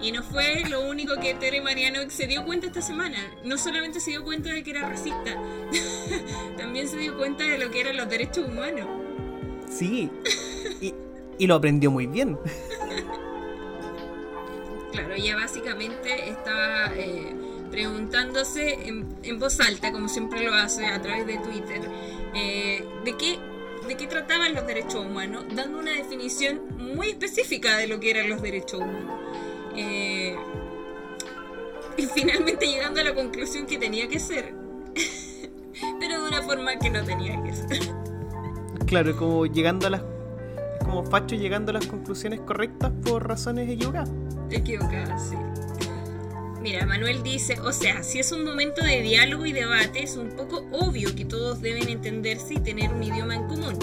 [0.00, 3.18] Y no fue lo único que Tere Mariano se dio cuenta esta semana.
[3.44, 5.36] No solamente se dio cuenta de que era racista,
[6.56, 8.86] también se dio cuenta de lo que eran los derechos humanos.
[9.70, 10.10] Sí.
[10.80, 10.94] Y,
[11.38, 12.38] y lo aprendió muy bien.
[14.92, 17.34] Claro, ella básicamente estaba eh,
[17.70, 21.80] preguntándose en, en voz alta, como siempre lo hace a través de Twitter,
[22.34, 23.38] eh, de qué
[23.86, 28.28] de qué trataban los derechos humanos, dando una definición muy específica de lo que eran
[28.28, 29.20] los derechos humanos.
[29.76, 30.36] Eh,
[31.96, 34.54] y finalmente llegando a la conclusión que tenía que ser,
[36.00, 37.80] pero de una forma que no tenía que ser.
[38.86, 40.02] Claro, como llegando a las.
[40.84, 44.10] Como Facho llegando a las conclusiones correctas por razones equivocadas.
[44.50, 45.36] Equivocada, sí.
[46.62, 50.28] Mira, Manuel dice, o sea, si es un momento de diálogo y debate, es un
[50.28, 53.76] poco obvio que todos deben entenderse y tener un idioma en común.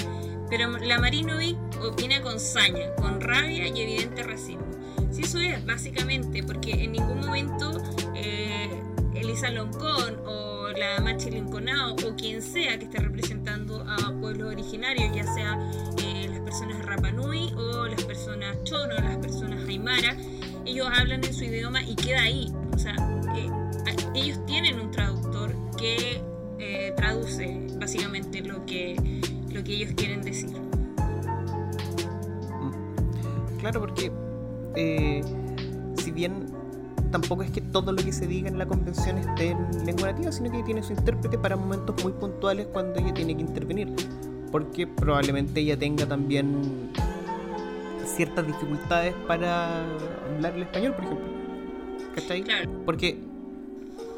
[0.50, 4.66] Pero la Marinovic opina con saña, con rabia y evidente racismo.
[5.12, 7.84] Si eso es, básicamente, porque en ningún momento
[8.16, 8.70] eh,
[9.14, 15.14] Elisa Loncón o la Machi Linconao o quien sea que esté representando a pueblos originarios,
[15.14, 15.60] ya sea
[16.02, 20.16] eh, las personas Rapanui o las personas Chono, las personas Aymara,
[20.66, 22.52] ellos hablan en su idioma y queda ahí.
[22.74, 22.96] O sea,
[23.36, 23.50] eh,
[24.16, 26.22] ellos tienen un traductor que
[26.60, 28.96] eh, traduce básicamente lo que,
[29.52, 30.50] lo que ellos quieren decir.
[33.60, 34.12] Claro, porque
[34.76, 35.22] eh,
[35.98, 36.48] si bien
[37.12, 40.32] tampoco es que todo lo que se diga en la convención esté en lengua nativa,
[40.32, 43.94] sino que tiene su intérprete para momentos muy puntuales cuando ella tiene que intervenir.
[44.52, 46.92] Porque probablemente ella tenga también
[48.16, 49.84] ciertas dificultades para
[50.36, 51.28] hablar el español, por ejemplo.
[52.16, 52.44] ¿Cachai?
[52.44, 53.20] Claro, Porque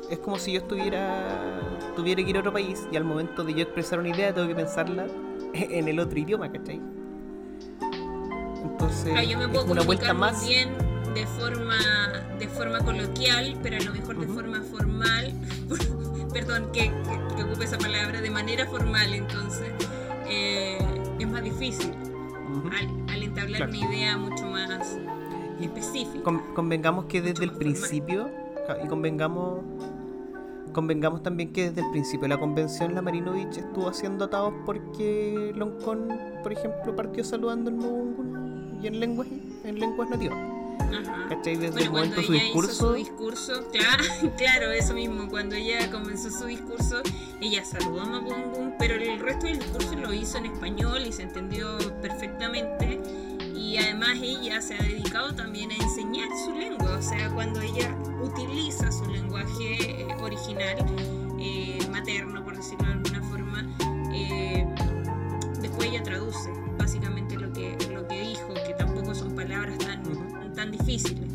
[0.09, 1.59] es como si yo estuviera
[1.95, 4.47] tuviera que ir a otro país y al momento de yo expresar una idea tengo
[4.47, 5.05] que pensarla
[5.53, 6.79] en el otro idioma, ¿cachai?
[8.63, 10.47] Entonces, claro, yo me es puedo una vuelta más.
[10.47, 10.69] bien
[11.13, 11.75] de forma,
[12.39, 14.33] de forma coloquial, pero a lo mejor de Ujú.
[14.35, 15.33] forma formal,
[16.33, 19.71] perdón que, que- que ocupe esa palabra, de manera formal, entonces
[20.29, 20.77] eh,
[21.19, 21.91] es más difícil.
[22.77, 23.71] Al, al entablar Claro.
[23.71, 24.97] una idea mucho más
[25.59, 26.23] específica.
[26.23, 27.59] con- convengamos que desde el formal.
[27.59, 28.29] principio,
[28.83, 29.59] y convengamos
[30.73, 35.51] convengamos también que desde el principio de la convención la Marinovich estuvo haciendo atados porque
[35.53, 36.07] Loncón,
[36.43, 39.27] por ejemplo, partió saludando en Mabungun y en lenguas
[39.65, 40.37] en lenguas nativas.
[40.81, 41.25] Ajá.
[41.29, 41.55] ¿Cachai?
[41.55, 42.93] Desde Bueno, el cuando momento su ella hizo su discurso.
[42.93, 44.03] discurso, claro,
[44.37, 47.01] claro, eso mismo, cuando ella comenzó su discurso,
[47.41, 51.23] ella saludó a Mapudungun, pero el resto del discurso lo hizo en español y se
[51.23, 52.99] entendió perfectamente.
[53.55, 57.95] Y además ella se ha dedicado también a enseñar su lengua, o sea, cuando ella
[58.21, 60.77] utiliza su lenguaje eh, original,
[61.39, 63.65] eh, materno, por decirlo de alguna forma,
[64.13, 64.67] eh,
[65.61, 66.51] después ella traduce
[70.91, 71.29] difíciles.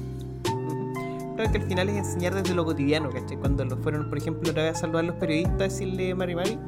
[1.37, 3.37] Claro que al final es enseñar desde lo cotidiano, ¿cachai?
[3.37, 6.59] Cuando lo fueron, por ejemplo, otra vez a saludar a los periodistas, decirle Mari Mari,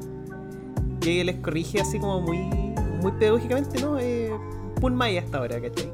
[1.02, 2.38] y ella les corrige así como muy,
[3.00, 3.98] muy pedagógicamente, ¿no?
[3.98, 4.30] Eh,
[4.80, 5.90] Pun Maya hasta ahora, ¿cachai?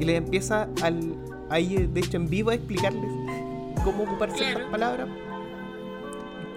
[0.00, 1.14] Y les empieza al,
[1.50, 3.10] ahí, de hecho, en vivo a explicarles
[3.84, 4.70] cómo ocupar ciertas Claro.
[4.70, 5.08] palabras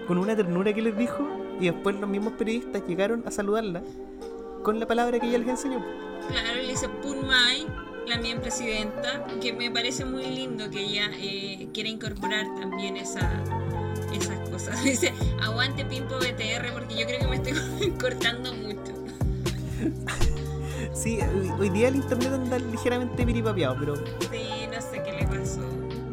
[0.06, 1.28] con una ternura que les dijo,
[1.60, 3.82] y después los mismos periodistas llegaron a saludarla
[4.62, 5.84] con la palabra que ella les enseñó.
[6.28, 11.68] Claro, le dice Punmai, la mía presidenta, que me parece muy lindo que ella eh,
[11.72, 13.42] quiera incorporar también esa,
[14.12, 14.82] esas cosas.
[14.84, 18.92] Dice, aguante Pimpo BTR porque yo creo que me estoy cortando mucho.
[20.94, 21.18] Sí,
[21.58, 25.60] hoy, día el internet anda ligeramente piripapeado, pero Sí, no sé qué le pasó.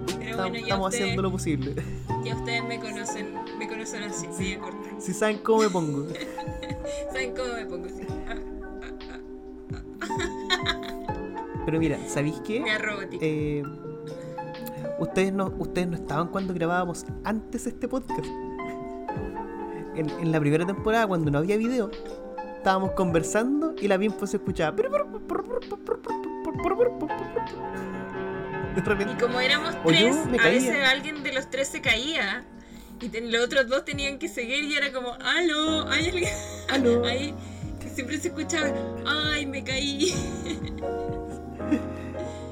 [0.07, 1.75] Pero Estamos, bueno, ya estamos ustedes, haciendo lo posible.
[2.23, 4.93] ya ustedes me conocen, me conocen así, sí, a cortar.
[4.99, 6.07] Si saben cómo me pongo.
[7.11, 7.87] ¿Saben cómo me pongo?
[7.89, 8.03] Sí.
[8.27, 8.35] Ah,
[11.69, 12.63] Pero mira, ¿sabéis qué?
[13.21, 13.61] Eh,
[14.97, 18.25] ustedes, no, ustedes no estaban cuando grabábamos antes este podcast.
[19.95, 21.91] En, en la primera temporada, cuando no había video,
[22.57, 24.75] estábamos conversando y la Bimpo se escuchaba.
[29.11, 32.45] Y como éramos tres, a veces alguien de los tres se caía.
[32.99, 36.33] Y ten- los otros dos tenían que seguir y era como, aló, hay alguien.
[36.67, 37.05] Aló.
[37.05, 37.35] Ahí
[37.93, 38.73] siempre se escuchaba,
[39.05, 40.13] ay, me caí.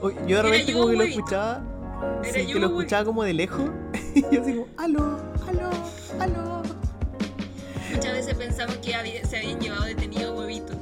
[0.02, 1.62] Yo de repente como que lo escuchaba.
[2.24, 3.70] Sí, que lo escuchaba como de lejos.
[4.18, 5.70] Y yo así como, aló, aló,
[6.20, 6.64] aló.
[7.94, 10.74] Muchas veces pensamos que se habían llevado detenido huevito.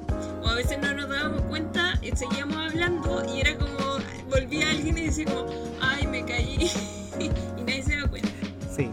[0.42, 3.98] O a veces no nos dábamos cuenta, eh, seguíamos hablando y era como,
[4.30, 5.48] volvía alguien y decía como,
[5.82, 6.72] ay, me caí.
[7.20, 8.30] y nadie se da cuenta.
[8.74, 8.90] Sí.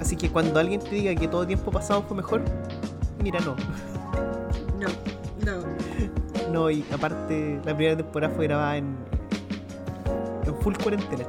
[0.00, 2.42] Así que cuando alguien te diga que todo tiempo pasado fue mejor,
[3.22, 3.54] mira, no.
[4.80, 4.88] No,
[6.48, 6.70] no.
[6.70, 8.96] Y aparte, la primera temporada fue grabada en,
[10.46, 11.24] en full cuarentena.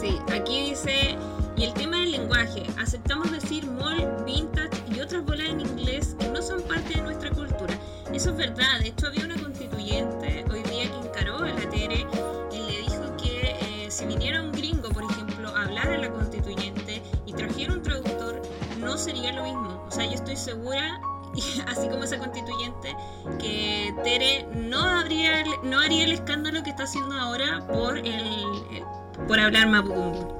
[0.00, 1.16] Sí, aquí dice,
[1.56, 6.28] y el tema del lenguaje, aceptamos decir mall, vintage y otras bolas en inglés que
[6.28, 7.74] no son parte de nuestra cultura.
[8.12, 12.06] Eso es verdad, de hecho había una constituyente hoy día que encaró a la Tere
[12.52, 16.10] y le dijo que eh, si viniera un gringo, por ejemplo, a hablar a la
[16.10, 18.40] constituyente y trajera un traductor,
[18.78, 19.84] no sería lo mismo.
[19.86, 21.00] O sea, yo estoy segura,
[21.66, 22.96] así como esa constituyente,
[23.38, 28.84] que Tere no, habría, no haría el escándalo que está haciendo ahora por, el,
[29.26, 30.38] por hablar Mapudungun.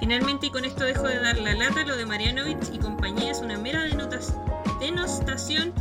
[0.00, 3.38] Finalmente, y con esto dejo de dar la lata, lo de Marianovich y compañía es
[3.40, 3.84] una mera
[4.80, 5.72] denostación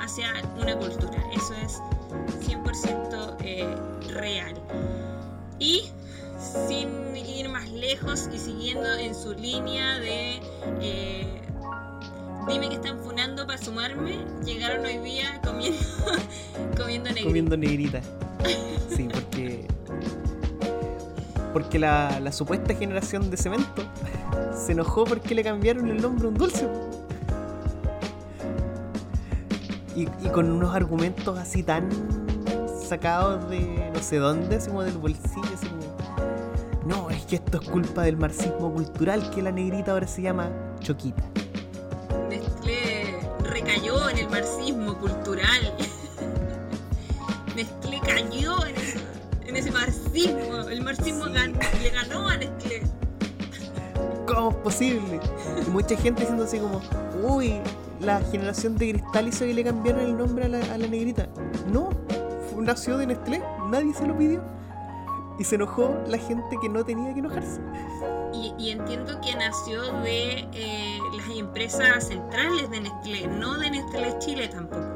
[0.00, 1.22] hacia una cultura.
[1.34, 1.82] Eso es
[2.48, 3.76] 100% eh,
[4.14, 4.54] real.
[5.58, 5.90] Y
[6.66, 10.40] sin ir más lejos y siguiendo en su línea de
[10.80, 11.42] eh,
[12.48, 15.78] dime que están funando para sumarme, llegaron hoy día comiendo
[16.76, 17.28] comiendo negrito.
[17.28, 18.00] Comiendo negrita.
[18.94, 19.66] Sí, porque.
[21.52, 23.82] Porque la, la supuesta generación de cemento
[24.54, 26.68] se enojó porque le cambiaron el nombre a un dulce.
[29.94, 31.88] Y, y con unos argumentos así tan
[32.86, 35.86] sacados de no sé dónde, así como del bolsillo, así como.
[36.84, 40.50] No, es que esto es culpa del marxismo cultural que la negrita ahora se llama
[40.80, 41.24] Choquita.
[43.76, 45.74] Recayó en el marxismo cultural.
[47.56, 48.98] Nestlé cayó en ese,
[49.46, 50.68] en ese marxismo.
[50.70, 51.32] El marxismo Sí.
[51.82, 52.82] le ganó a Nestlé.
[54.26, 55.20] ¿Cómo es posible?
[55.66, 56.80] Y mucha gente diciendo así como,
[57.22, 57.60] uy,
[58.00, 61.28] la generación de cristal hizo que le cambiaron el nombre a la, a la negrita.
[61.70, 61.90] No,
[62.58, 64.42] nació de Nestlé, nadie se lo pidió.
[65.38, 67.60] Y se enojó la gente que no tenía que enojarse.
[68.32, 74.18] Y, y entiendo que nació de eh, las empresas centrales de Nestlé, no de Nestlé
[74.18, 74.86] Chile tampoco.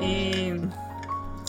[0.00, 0.60] Eh,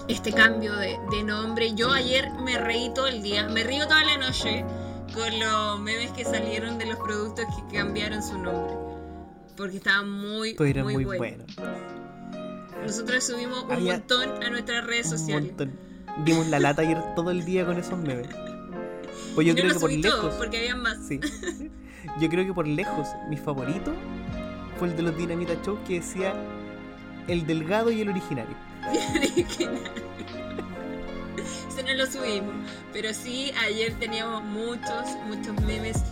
[0.08, 1.74] este cambio de, de nombre.
[1.76, 4.66] Yo ayer me reí todo el día, me río toda la noche
[5.13, 8.74] con los memes que salieron de los productos que cambiaron su nombre.
[9.56, 11.56] Porque estaban muy, muy, muy, buenos.
[11.56, 11.74] bueno.
[12.84, 15.48] Nosotros subimos un Había montón a nuestras redes Un sociales.
[15.48, 15.92] montón.
[16.26, 18.28] Dimos la lata ayer todo el día con esos memes.
[19.36, 20.19] Pues yo Yo creo que por lejos.
[20.21, 20.97] todo porque había más.
[21.08, 21.19] Sí.
[22.19, 23.93] Yo creo que por lejos, mi favorito
[24.78, 26.34] fue el de los Dinamita Show que decía
[27.28, 28.56] el delgado y el originario.
[31.38, 32.54] Eso no lo subimos.
[32.91, 36.04] Pero sí, ayer teníamos muchos, muchos memes.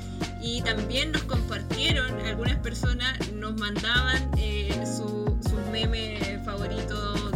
[0.41, 7.30] Y también nos compartieron, algunas personas nos mandaban eh, su- sus memes favoritos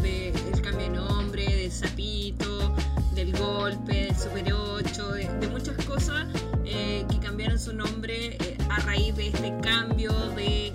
[3.38, 6.26] golpe, del super 8, de, muchas cosas
[6.66, 10.74] eh, que cambiaron su nombre eh, a raíz de este cambio de,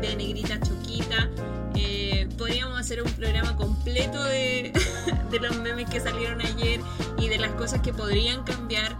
[0.00, 1.28] de negrita choquita.
[1.74, 4.72] Eh, podríamos hacer un programa completo de,
[5.40, 6.80] los memes que salieron ayer
[7.18, 8.96] y de las cosas que podrían cambiar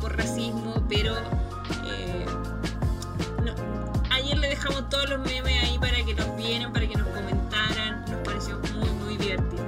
[0.00, 1.14] por racismo, pero
[3.44, 3.52] no,
[4.10, 8.04] ayer le dejamos todos los memes ahí para que nos vieran, para que nos comentaran,
[8.08, 9.59] nos pareció muy muy divertido.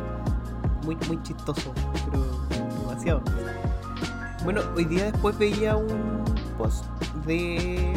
[0.92, 1.72] Muy, muy chistoso,
[2.10, 2.22] pero
[2.80, 3.22] demasiado.
[4.44, 6.24] Bueno, hoy día después veía un
[6.58, 6.84] post
[7.24, 7.94] de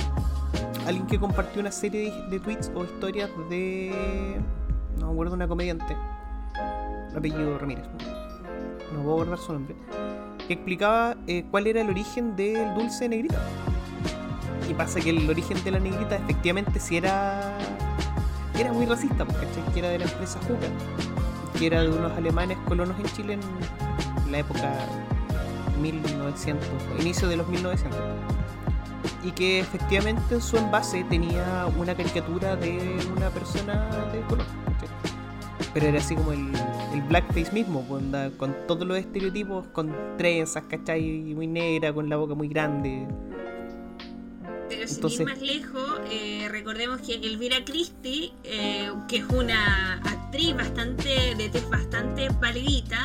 [0.88, 4.39] alguien que compartió una serie de, tweets o historias de.
[4.98, 5.96] No me acuerdo, una comediante.
[7.16, 7.86] Apellido Ramírez.
[8.93, 9.76] No puedo guardar su nombre.
[10.48, 13.41] Que explicaba eh, cuál era el origen del dulce negrita.
[14.70, 17.58] Y pasa que el origen de la negrita efectivamente sí era.
[18.58, 20.68] Era muy racista, porque que era de la empresa Juca,
[21.58, 24.74] que era de unos alemanes colonos en Chile en la época
[25.82, 26.68] 1900,
[26.99, 27.99] inicio de los 1900.
[29.24, 34.45] Y que efectivamente en su envase tenía una caricatura de una persona de color.
[35.74, 36.51] Pero era así como el,
[36.93, 41.01] el blackface mismo, pues, onda, con todos los estereotipos, con trenzas, ¿cachai?
[41.36, 43.08] Muy negra, con la boca muy grande.
[44.70, 50.01] Pero sin Entonces- ir más lejos, eh, recordemos que Elvira Christie, eh, que es una
[50.54, 53.00] bastante, de tez bastante palidita,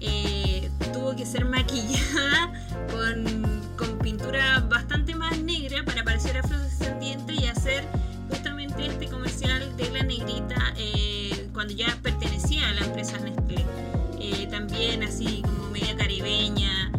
[0.00, 2.52] eh, tuvo que ser maquillada
[2.90, 7.84] con, con, pintura bastante más negra para parecer afrodescendiente y hacer
[8.28, 13.64] justamente este comercial de la negrita eh, cuando ya pertenecía a la empresa Nestlé.
[14.20, 16.92] Eh, también así como media caribeña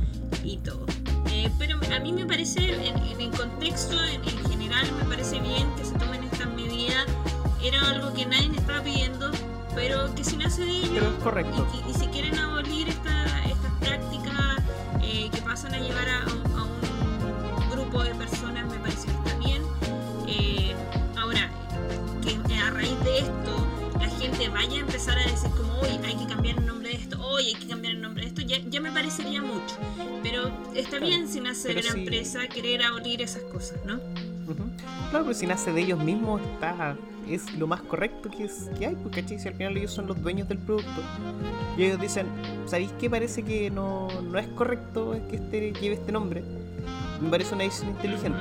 [0.44, 0.86] y todo.
[1.32, 2.60] Eh, pero a mí me parece,
[2.90, 7.06] en, en el contexto en, en general, me parece bien que se tomen estas medidas.
[7.64, 9.32] Era algo que nadie estaba pidiendo,
[9.76, 11.68] pero que si nace de ellos correcto.
[11.88, 14.64] Y, si quieren abolir esta, estas prácticas
[15.02, 19.64] eh, que pasan a llevar a, un grupo de personas, me parece que está bien.
[20.28, 20.76] Eh,
[21.18, 21.50] ahora,
[22.22, 23.68] que a raíz de esto
[24.00, 26.96] la gente vaya a empezar a decir como, hoy hay que cambiar el nombre de
[26.96, 29.76] esto, hoy hay que cambiar el nombre de esto, ya, ya me parecería mucho.
[30.22, 34.00] Pero está bien si nace de la empresa querer abolir esas cosas, ¿no?
[35.10, 36.98] Claro, pero si nace de ellos mismos está
[37.28, 40.22] es lo más correcto que, es, que hay, porque si al final ellos son los
[40.22, 41.02] dueños del producto
[41.78, 42.28] y ellos dicen,
[42.66, 46.44] ¿sabéis qué parece que no, no es correcto que este lleve este nombre?
[47.22, 48.40] Me parece una decisión inteligente.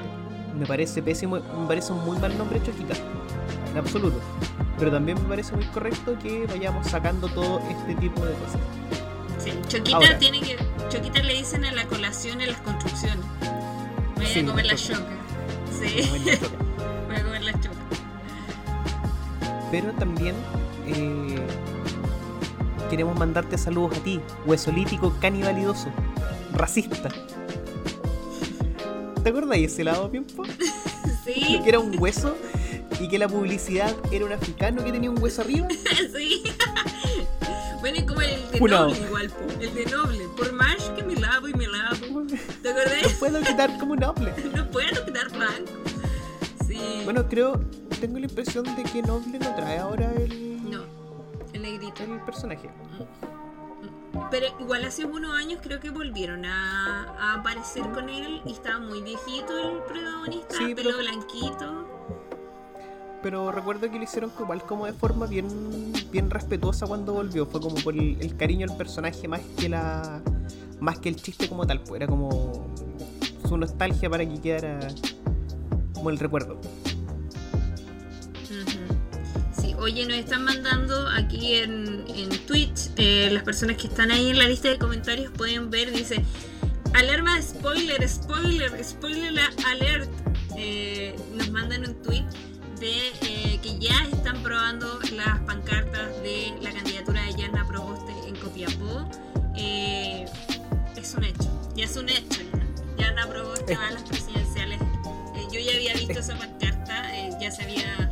[0.58, 2.94] Me parece pésimo, me parece un muy mal nombre Choquita,
[3.70, 4.20] en absoluto.
[4.78, 8.60] Pero también me parece muy correcto que vayamos sacando todo este tipo de cosas.
[9.38, 10.56] Sí, Choquita tiene que.
[10.88, 13.24] Choquita le dicen a la colación en las construcciones.
[14.16, 15.00] Voy a comer la choca.
[15.72, 16.08] Sí.
[16.10, 17.81] Voy a comer la choca.
[19.72, 20.36] Pero también
[20.86, 21.44] eh,
[22.90, 25.88] queremos mandarte saludos a ti, huesolítico canibalidoso,
[26.52, 27.08] racista.
[29.24, 30.44] ¿Te acuerdas de ese lado tiempo?
[31.24, 31.60] Sí.
[31.62, 32.36] Que era un hueso
[32.98, 35.68] y que la publicidad era un africano que tenía un hueso arriba.
[36.16, 36.42] sí.
[37.80, 40.24] Bueno, y como el de Noble igual, el de Noble.
[40.36, 42.26] Por más que me lavo y me lavo.
[42.60, 43.02] ¿Te acordás?
[43.04, 44.34] No puedo quitar como Noble.
[44.56, 45.70] no puedo quitar blanco.
[46.66, 47.02] Sí.
[47.04, 47.60] Bueno, creo,
[48.02, 50.68] tengo la impresión de que Noble no trae ahora el...
[50.68, 50.80] No,
[51.52, 52.02] el negrito.
[52.02, 52.68] El personaje.
[54.28, 59.02] Pero igual hace unos años creo que volvieron a, aparecer con él y estaba muy
[59.02, 61.86] viejito el protagonista, pelo blanquito.
[63.22, 67.46] Pero recuerdo que lo hicieron igual como de forma bien, bien respetuosa cuando volvió.
[67.46, 70.20] Fue como por el, cariño al personaje más que la.
[70.80, 71.78] más que el chiste como tal.
[71.82, 72.66] Pues era como
[73.48, 74.88] su nostalgia para que quedara
[75.94, 76.58] como el recuerdo.
[79.82, 84.38] Oye, nos están mandando aquí en, en Twitch, eh, las personas que están ahí en
[84.38, 86.24] la lista de comentarios pueden ver, dice,
[86.94, 90.08] alarma spoiler, spoiler, spoiler alert.
[90.56, 92.24] Eh, nos mandan un tweet
[92.78, 98.36] de eh, que ya están probando las pancartas de la candidatura de Yana Proboste en
[98.36, 99.10] Copiapó.
[99.56, 102.40] es un hecho, ya es un hecho.
[102.98, 104.78] Yana Proboste va a las presidenciales.
[105.52, 107.10] yo ya había visto esa pancarta,
[107.40, 108.11] ya se había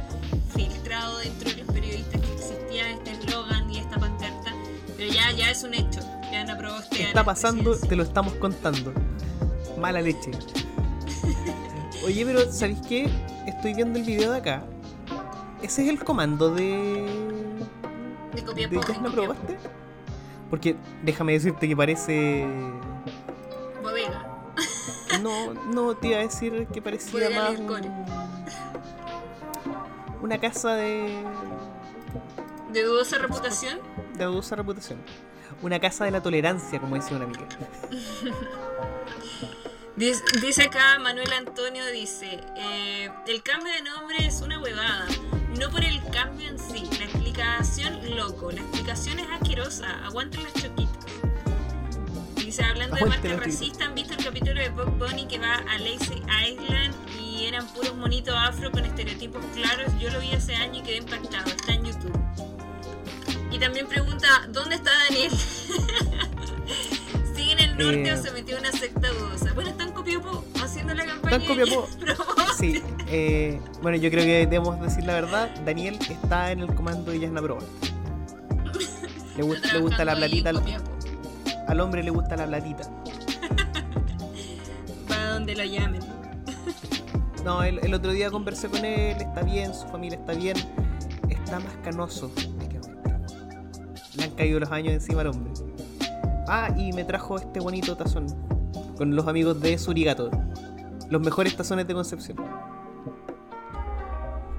[5.01, 6.01] pero ya, ya es un hecho.
[6.31, 8.93] Ya no aprobó este Está pasando, te lo estamos contando.
[9.79, 10.31] Mala leche.
[12.05, 13.11] Oye, pero ¿sabéis qué?
[13.47, 14.63] Estoy viendo el video de acá.
[15.63, 17.07] Ese es el comando de.
[18.35, 18.81] De Copiapó.
[18.81, 19.57] ¿De no probaste?
[20.51, 22.47] Porque déjame decirte que parece.
[23.83, 24.53] Bodega.
[25.23, 27.59] No, no, te iba a decir que parecía más
[30.21, 31.25] una casa de.
[32.71, 33.79] ¿De dudosa reputación?
[34.21, 34.99] De dudosa reputación.
[35.63, 37.49] Una casa de la tolerancia, como decía una amiga.
[40.43, 45.07] dice acá Manuel Antonio, dice, eh, el cambio de nombre es una huevada,
[45.59, 50.53] no por el cambio en sí, la explicación loco, la explicación es asquerosa, aguanten las
[50.53, 51.07] choquitas.
[52.37, 55.79] Dice, hablando de marca racista, ¿han visto el capítulo de Bob Bunny que va a
[55.79, 59.99] Lazy Island y eran puros monitos afro con estereotipos claros?
[59.99, 61.51] Yo lo vi hace años y quedé impactado.
[61.51, 62.50] Está en YouTube.
[63.61, 65.31] También pregunta, ¿dónde está Daniel?
[67.35, 68.23] ¿Sigue en el norte o eh.
[68.23, 69.53] se metió una secta dudosa?
[69.55, 71.37] Bueno, está en Copiapó haciendo la campaña.
[71.37, 71.89] Está en Copiapó.
[72.59, 72.83] sí.
[73.09, 75.51] Eh, bueno, yo creo que debemos decir la verdad.
[75.65, 77.63] Daniel está en el comando de Yasna Proba.
[79.37, 80.53] Le, le gusta la platita
[81.71, 82.83] al hombre le gusta la platita.
[85.09, 86.01] Para donde lo llamen.
[87.45, 90.57] no, el, otro día conversé con él, está bien, su familia está bien,
[91.29, 92.33] está más canoso.
[94.17, 95.53] Le han caído los años encima al hombre.
[96.49, 98.27] Ah, y me trajo este bonito tazón
[98.97, 100.31] con los amigos de Surigato.
[101.09, 102.39] Los mejores tazones de Concepción.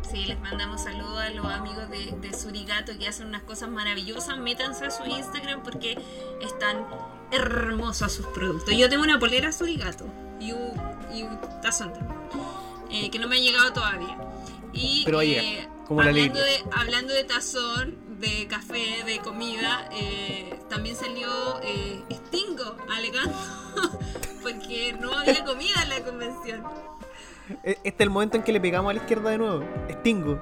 [0.10, 4.38] Sí, les mandamos saludos a los amigos de, de, Surigato que hacen unas cosas maravillosas.
[4.38, 5.97] Métanse a su Instagram porque
[6.41, 6.86] están
[7.32, 8.76] hermosos sus productos.
[8.76, 10.06] Yo tengo una polera Surigato
[10.39, 10.72] y un,
[11.14, 11.93] y un tazón
[12.89, 14.18] eh, que no me ha llegado todavía.
[14.74, 21.59] Y Pero eh, hablando, de, hablando de tazón, de café, de comida, eh, también salió
[22.09, 23.36] Stingo alegando
[24.43, 26.63] porque no había comida en la convención.
[27.63, 29.63] E-, este es el momento en que le pegamos a la izquierda de nuevo.
[29.89, 30.39] Stingo.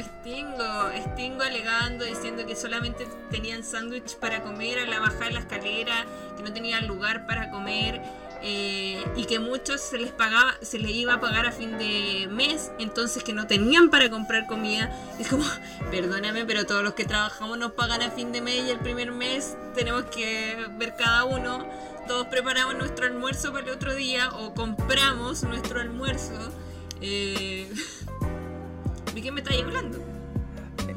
[0.00, 5.40] Stingo, Stingo alegando, diciendo que solamente tenían sándwich para comer a la bajada de la
[5.40, 6.06] escalera,
[6.36, 8.00] que no tenían lugar para comer.
[8.42, 12.28] Eh, y que muchos se les pagaba, se les iba a pagar a fin de
[12.30, 14.90] mes, entonces que no tenían para comprar comida.
[15.18, 15.44] Es como,
[15.90, 19.12] perdóname, pero todos los que trabajamos nos pagan a fin de mes y el primer
[19.12, 21.66] mes tenemos que ver cada uno.
[22.06, 26.52] Todos preparamos nuestro almuerzo para el otro día o compramos nuestro almuerzo.
[27.00, 27.68] Eh...
[29.14, 29.98] ¿De qué me estáis hablando?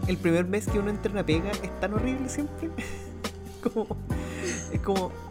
[0.06, 2.70] El primer mes que uno entra en una pega es tan horrible siempre.
[3.64, 3.98] como.
[4.74, 5.29] Es como.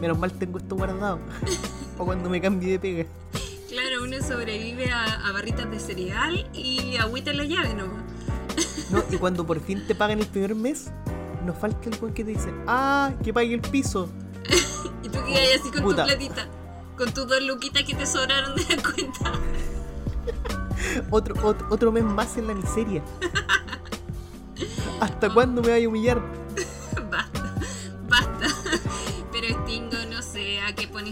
[0.00, 1.18] Menos mal tengo esto guardado.
[1.98, 3.06] o cuando me cambie de pega.
[3.68, 7.86] Claro, uno sobrevive a, a barritas de cereal y agüita en la llave ¿no?
[8.90, 10.90] no, y cuando por fin te pagan el primer mes,
[11.44, 14.08] nos falta el buen que te dice, ah, que pague el piso.
[15.02, 16.46] y tú quedas así con tu platita,
[16.96, 19.32] con tus dos luquitas que te sobraron de la cuenta.
[21.10, 23.02] otro, otro, otro mes más en la miseria.
[25.00, 26.43] ¿Hasta cuándo me voy a humillar?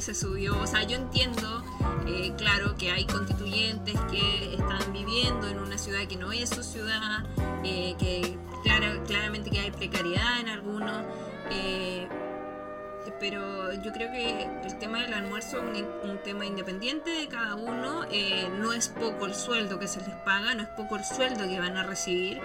[0.02, 0.60] Se subió.
[0.60, 1.62] O sea, yo entiendo,
[2.06, 6.62] eh, claro, que hay constituyentes que están viviendo en una ciudad que no es su
[6.62, 7.24] ciudad,
[7.64, 11.04] eh, que claro, claramente que hay precariedad en algunos.
[11.50, 12.08] Eh,
[13.20, 18.04] pero yo creo que el tema del almuerzo es un, tema independiente de cada uno.
[18.58, 21.60] No es poco el sueldo que se les paga, no es poco el sueldo que
[21.60, 22.40] van a recibir.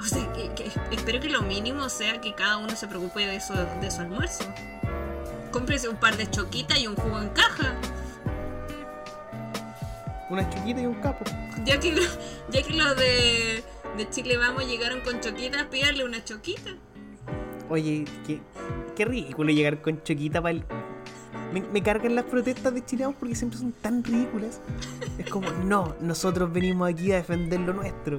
[0.00, 3.54] O sea, que, espero que lo mínimo sea que cada uno se preocupe de, eso,
[3.54, 4.44] de su almuerzo.
[5.52, 7.74] Cómprese un par de choquitas y un jugo en caja.
[10.30, 11.24] Una choquita y un capo.
[11.64, 11.94] Ya que,
[12.50, 13.62] ya que los de,
[13.96, 16.70] de Chile Vamos llegaron con choquitas, pídale una choquita.
[17.68, 18.40] Oye, qué,
[18.94, 20.64] qué ridículo llegar con Choquita para el...
[21.72, 24.60] Me, cargan las protestas de chilenos porque siempre son tan ridículas.
[25.18, 28.18] Es como, no, nosotros venimos aquí a defender lo nuestro.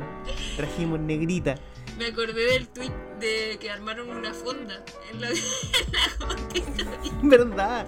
[0.56, 1.56] Trajimos negrita.
[1.98, 5.30] Me acordé del tweet de que armaron una fonda en la,
[7.22, 7.86] en ¿Verdad?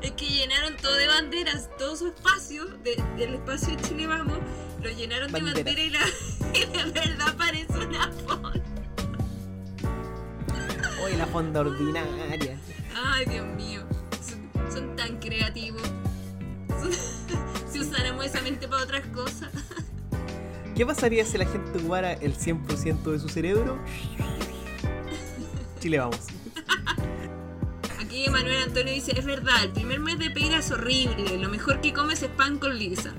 [0.00, 4.38] Es que llenaron todo de banderas, todo su espacio, del espacio de Chile Vamos,
[4.82, 6.00] lo llenaron de banderas y la,
[6.54, 8.62] y la verdad parece una fonda.
[11.02, 12.58] Hoy la fonda ordinaria.
[12.94, 13.82] Ay, Dios mío.
[14.72, 15.82] Son, tan creativos.
[17.70, 19.50] si usáramos esa mente para otras cosas.
[20.74, 23.78] ¿Qué pasaría si la gente ocupara el 100% de su cerebro?
[25.80, 26.18] Chile, vamos.
[28.00, 31.80] Aquí Manuel Antonio dice, es verdad, el primer mes de pega es horrible, lo mejor
[31.80, 33.12] que comes es pan con lisa.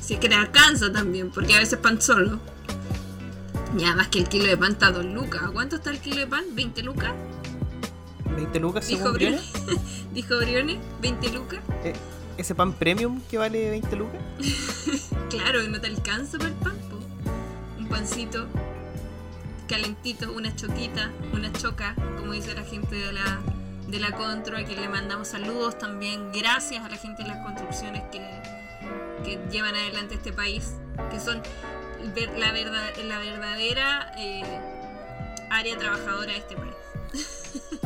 [0.00, 2.40] Si es que te alcanza también, porque a veces pan solo.
[3.76, 5.42] Ya, más que el kilo de pan está 2 lucas.
[5.52, 6.44] ¿Cuánto está el kilo de pan?
[6.54, 7.12] ¿20 lucas?
[8.36, 9.52] ¿20 lucas según Dijo Briones?
[10.12, 11.60] Dijo Briones, ¿20 lucas?
[11.84, 11.94] Eh,
[12.36, 14.20] ¿Ese pan premium que vale 20 lucas?
[15.30, 16.76] claro, no te alcanza para el pan,
[17.92, 18.48] pancito
[19.68, 23.40] calentito, una choquita, una choca, como dice la gente de la,
[23.88, 26.30] de la Contro, a quien le mandamos saludos también.
[26.32, 28.20] Gracias a la gente de las construcciones que,
[29.24, 30.74] que llevan adelante este país,
[31.10, 31.42] que son
[32.36, 34.42] la, verdad, la verdadera eh,
[35.50, 36.74] área trabajadora de este país.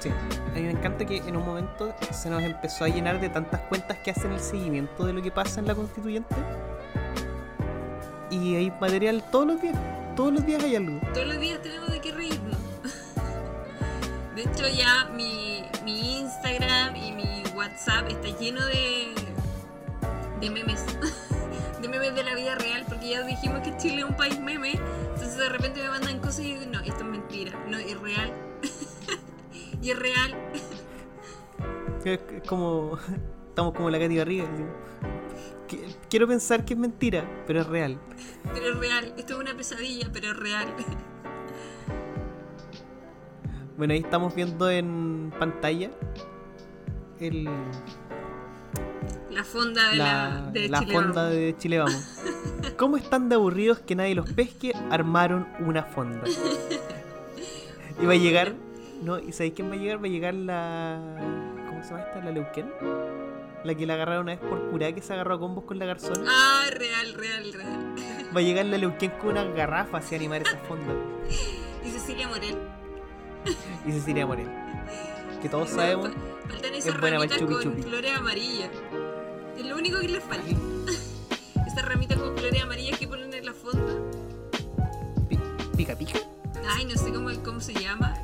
[0.00, 3.30] Sí, a mí me encanta que en un momento se nos empezó a llenar de
[3.30, 6.34] tantas cuentas que hacen el seguimiento de lo que pasa en la constituyente.
[8.34, 9.76] Y hay material todos los días.
[10.16, 10.98] Todos los días hay algo.
[11.12, 12.56] Todos los días tenemos de qué reírnos.
[14.34, 19.14] De hecho ya mi, mi Instagram y mi WhatsApp está lleno de,
[20.40, 20.84] de memes.
[21.80, 24.72] de memes de la vida real, porque ya dijimos que Chile es un país meme,
[24.72, 28.32] entonces de repente me mandan cosas y digo, no, esto es mentira, no, es real.
[29.82, 30.34] y es real.
[32.04, 32.98] es como,
[33.48, 34.48] estamos como la Katy Barriga.
[36.08, 37.98] Quiero pensar que es mentira, pero es real.
[38.52, 40.74] Pero es real, esto es una pesadilla, pero es real.
[43.76, 45.90] Bueno, ahí estamos viendo en pantalla
[47.18, 47.48] el
[49.30, 52.20] la fonda de, la, de la Chile fonda de Chile Vamos.
[52.76, 54.72] ¿Cómo están de aburridos que nadie los pesque?
[54.90, 56.22] Armaron una fonda.
[58.02, 58.54] Y va a llegar.
[59.02, 59.20] ¿No?
[59.20, 60.02] ¿Y sabéis quién va a llegar?
[60.02, 61.00] Va a llegar la.
[61.68, 62.24] ¿Cómo se llama esta?
[62.24, 62.66] ¿La Leuquén?
[63.64, 65.86] La que la agarraron una vez por curá que se agarró a combos con la
[65.86, 66.22] garzona.
[66.28, 67.94] Ah, real, real, real.
[68.36, 70.92] Va a llegar la Leuquén con una garrafa a animar esa fonda.
[71.82, 72.58] Y Cecilia Morel.
[73.86, 74.48] Y Cecilia Morel.
[75.40, 76.10] Que todos sabemos.
[76.46, 78.70] Faltan esas ramitas con flores amarillas.
[79.56, 80.46] Es lo único que les falta.
[81.66, 83.94] Esta ramita con flores amarillas que ponen en la fonda.
[85.74, 86.18] ¿Pica pica?
[86.68, 88.14] Ay, no sé cómo, cómo se llama.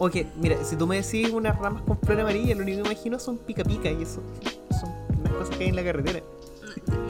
[0.00, 3.18] Ok, mira, si tú me decís unas ramas con flores amarillas, lo único que imagino
[3.18, 4.22] son pica pica y eso
[4.80, 4.90] son
[5.20, 6.20] unas cosas que hay en la carretera.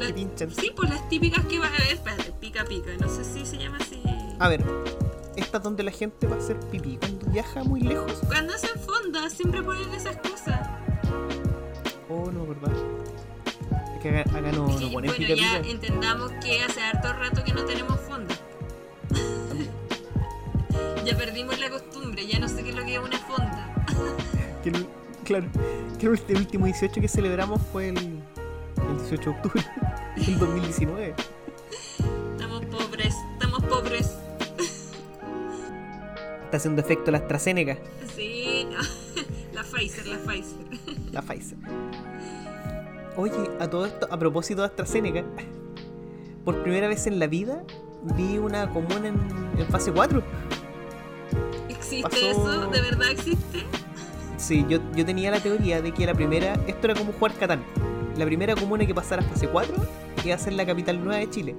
[0.01, 0.51] La, que pinchan.
[0.51, 3.57] Sí, pues las típicas que van a ver, espérate, pica pica, no sé si se
[3.59, 4.03] llama así.
[4.41, 4.65] A ver,
[5.37, 8.13] estas donde la gente va a hacer pipí cuando viaja muy lejos.
[8.27, 10.69] Cuando hacen fondas siempre ponen esas cosas.
[12.09, 12.73] Oh, no, ¿verdad?
[13.95, 15.71] Es que acá, acá no, Es no ponen bueno, pica ya pica.
[15.71, 18.35] entendamos que hace harto rato que no tenemos fonda.
[21.11, 23.75] Ya perdimos la costumbre, ya no sé qué es lo que es una fonda.
[24.63, 24.87] Que el-
[25.25, 25.47] claro,
[25.99, 29.65] que el último 18 que celebramos fue el, el 18 de octubre
[30.17, 31.15] del 2019.
[32.33, 34.17] Estamos pobres, estamos pobres.
[36.45, 37.79] Está haciendo efecto la AstraZeneca,
[38.17, 38.79] Sí, no.
[39.55, 40.57] la Pfizer, la Pfizer.
[41.13, 41.59] la Pfizer.
[43.17, 45.25] Oye, a todo esto, a propósito de AstraZeneca,
[46.45, 47.63] por primera vez en la vida
[48.17, 49.17] vi una comuna en,
[49.59, 50.23] en fase 4.
[52.07, 52.67] ¿Existe eso?
[52.71, 53.65] ¿De verdad existe?
[54.37, 57.63] Sí, yo, yo tenía la teoría de que la primera, esto era como jugar Catán.
[58.17, 59.75] La primera comuna que pasara fase 4
[60.25, 61.55] iba a ser la capital nueva de Chile.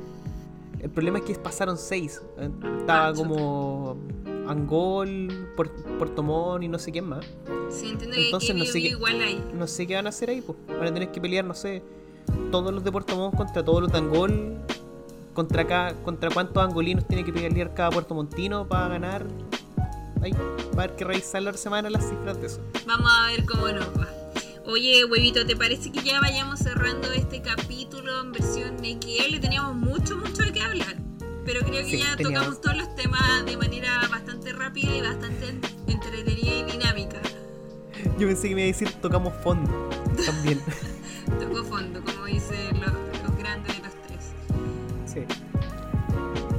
[0.79, 2.21] El problema es que pasaron 6.
[2.79, 3.97] Estaba Ah, como
[4.47, 7.23] Angol, Puer- Puerto Montt y no sé quién más.
[7.69, 9.43] Sí, entiendo Entonces, que no sé qué- igual hay.
[9.53, 10.57] No sé qué van a hacer ahí, pues.
[10.67, 11.83] Van a tener que pelear, no sé,
[12.51, 14.57] todos los de Puerto Montt contra todos los de Angol.
[15.33, 19.25] Contra, cada, contra cuántos angolinos tiene que pelear cada puertomontino para ganar.
[20.21, 20.39] Ahí va
[20.81, 22.61] a haber que revisar la semana las cifras de eso.
[22.85, 24.07] Vamos a ver cómo nos va.
[24.65, 29.39] Oye, huevito, ¿te parece que ya vayamos cerrando este capítulo en versión XL?
[29.39, 30.95] Teníamos mucho, mucho de qué hablar.
[31.43, 32.57] Pero creo que Sí, ya teníamos.
[32.57, 37.19] tocamos todos los temas de manera bastante rápida y bastante entretenida y dinámica.
[38.19, 39.89] Yo pensé que me iba a decir tocamos fondo
[40.25, 40.61] también.
[41.39, 42.91] Tocó fondo, como dicen los,
[43.23, 44.25] los grandes de los tres.
[45.05, 45.21] sí.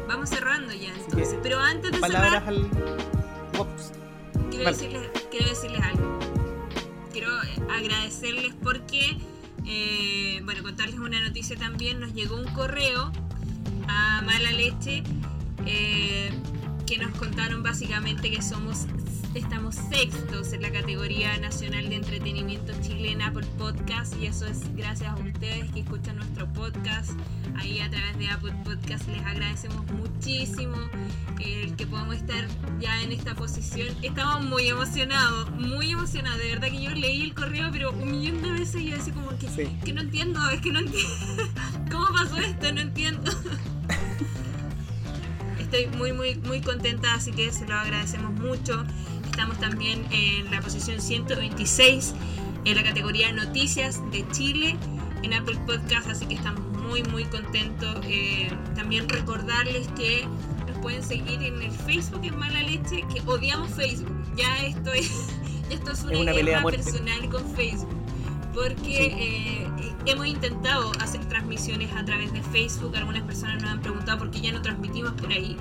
[0.09, 1.37] Vamos cerrando ya entonces.
[1.43, 3.22] Pero antes de Palabras cerrar, al.
[4.63, 6.19] Quiero, decirles, quiero decirles algo.
[7.11, 7.29] Quiero
[7.69, 9.19] agradecerles porque,
[9.67, 11.99] eh, bueno, contarles una noticia también.
[11.99, 13.11] Nos llegó un correo
[13.89, 15.03] a Mala Leche
[15.67, 16.31] eh,
[16.87, 18.87] que nos contaron básicamente que somos
[19.35, 24.61] estamos sextos en la categoría nacional de entretenimiento chile en Apple Podcast y eso es
[24.77, 27.13] gracias a ustedes que escuchan nuestro podcast.
[27.57, 30.77] Ahí a través de Apple Podcast les agradecemos muchísimo
[31.41, 32.47] eh, el que podamos estar
[32.81, 33.89] ya en esta posición.
[34.03, 36.39] Estamos muy emocionados muy emocionados.
[36.39, 39.13] De verdad que yo leí el correo pero un millón de veces y yo así
[39.13, 39.67] como que, Sí.
[39.85, 41.09] que no entiendo es que no entiendo
[41.91, 43.31] cómo pasó esto no entiendo.
[45.59, 48.85] Estoy muy, muy, muy contenta, así que se lo agradecemos mucho.
[49.33, 52.15] Estamos también en la posición 126
[52.67, 54.77] en la categoría Noticias de Chile
[55.23, 57.97] en Apple Podcast, así que estamos muy, muy contentos.
[58.05, 60.27] Eh, también recordarles que
[60.69, 64.13] nos pueden seguir en el Facebook en Mala Leche, que odiamos Facebook.
[64.37, 65.11] Ya esto es,
[65.71, 67.97] ya esto es una, Es una pelea personal con Facebook.
[68.53, 69.67] Porque eh,
[70.05, 72.95] hemos intentado hacer transmisiones a través de Facebook.
[72.97, 75.57] Algunas personas nos han preguntado por qué ya no transmitimos por ahí.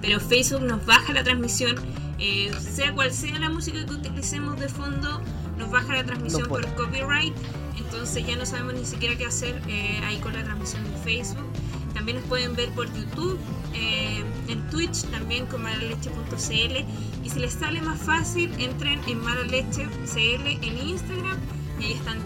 [0.00, 1.74] Pero Facebook nos baja la transmisión,
[2.18, 5.20] eh, sea cual sea la música que utilicemos de fondo,
[5.58, 7.34] nos baja la transmisión por copyright.
[7.76, 11.46] Entonces ya no sabemos ni siquiera qué hacer eh, ahí con la transmisión de Facebook.
[11.94, 13.38] También nos pueden ver por YouTube,
[13.74, 17.24] eh, en Twitch también con malaleche.cl.
[17.24, 21.38] Y si les sale más fácil, entren en malaleche.cl en Instagram
[21.80, 22.18] y ahí están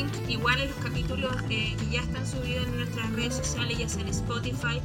[0.00, 3.88] links, igual en los capítulos eh, que ya están subidos en nuestras redes sociales, ya
[3.88, 4.80] sea en Spotify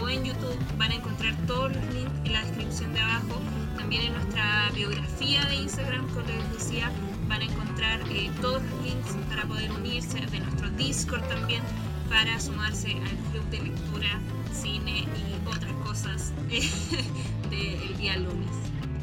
[0.00, 0.56] o en YouTube.
[0.76, 3.40] Van a encontrar todos los links en la descripción de abajo.
[3.76, 6.90] También en nuestra biografía de Instagram, como les decía,
[7.28, 11.62] van a encontrar eh, todos los links para poder unirse, de nuestro Discord también,
[12.08, 14.20] para sumarse al club de lectura,
[14.52, 16.32] cine y otras cosas
[17.50, 18.50] del día lunes.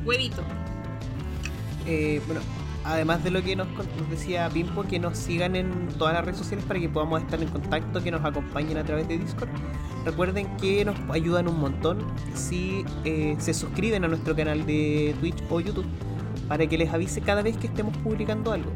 [0.04, 0.44] Huevito.
[1.88, 2.42] Eh, bueno,
[2.86, 3.68] además de lo que nos,
[4.10, 7.50] decía Pimpo, que nos sigan en todas las redes sociales para que podamos estar en
[7.50, 9.50] contacto, que nos acompañen a través de Discord.
[10.06, 12.06] Recuerden que nos ayudan un montón
[12.36, 15.88] si eh, se suscriben a nuestro canal de Twitch o YouTube
[16.48, 18.72] para que les avise cada vez que estemos publicando algo.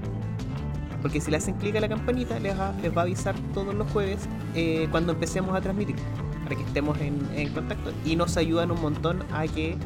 [1.03, 4.27] Porque si le hacen clic a la campanita, les va, a avisar todos los jueves
[4.55, 5.95] eh, cuando empecemos a transmitir,
[6.43, 7.93] para que estemos en, contacto.
[8.03, 9.77] Y nos ayudan un montón a que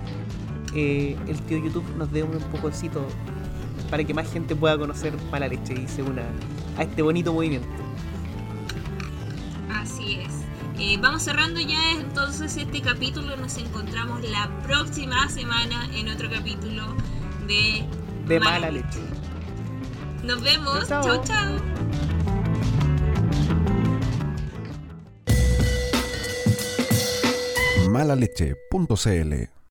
[0.73, 3.05] eh, el tío YouTube nos dé un empujocito
[3.93, 6.23] para que más gente pueda conocer Mala Leche y se una
[6.79, 7.67] a este bonito movimiento.
[9.69, 10.33] Así es.
[10.79, 13.37] Eh, vamos cerrando ya entonces este capítulo.
[13.37, 16.81] Nos encontramos la próxima semana en otro capítulo
[17.45, 17.85] de,
[18.27, 18.99] De Mala Leche.
[20.23, 20.87] Nos vemos.
[20.87, 21.25] Chao, Chao, chao.
[21.25, 21.73] chao.
[27.91, 29.62] malaleche.cl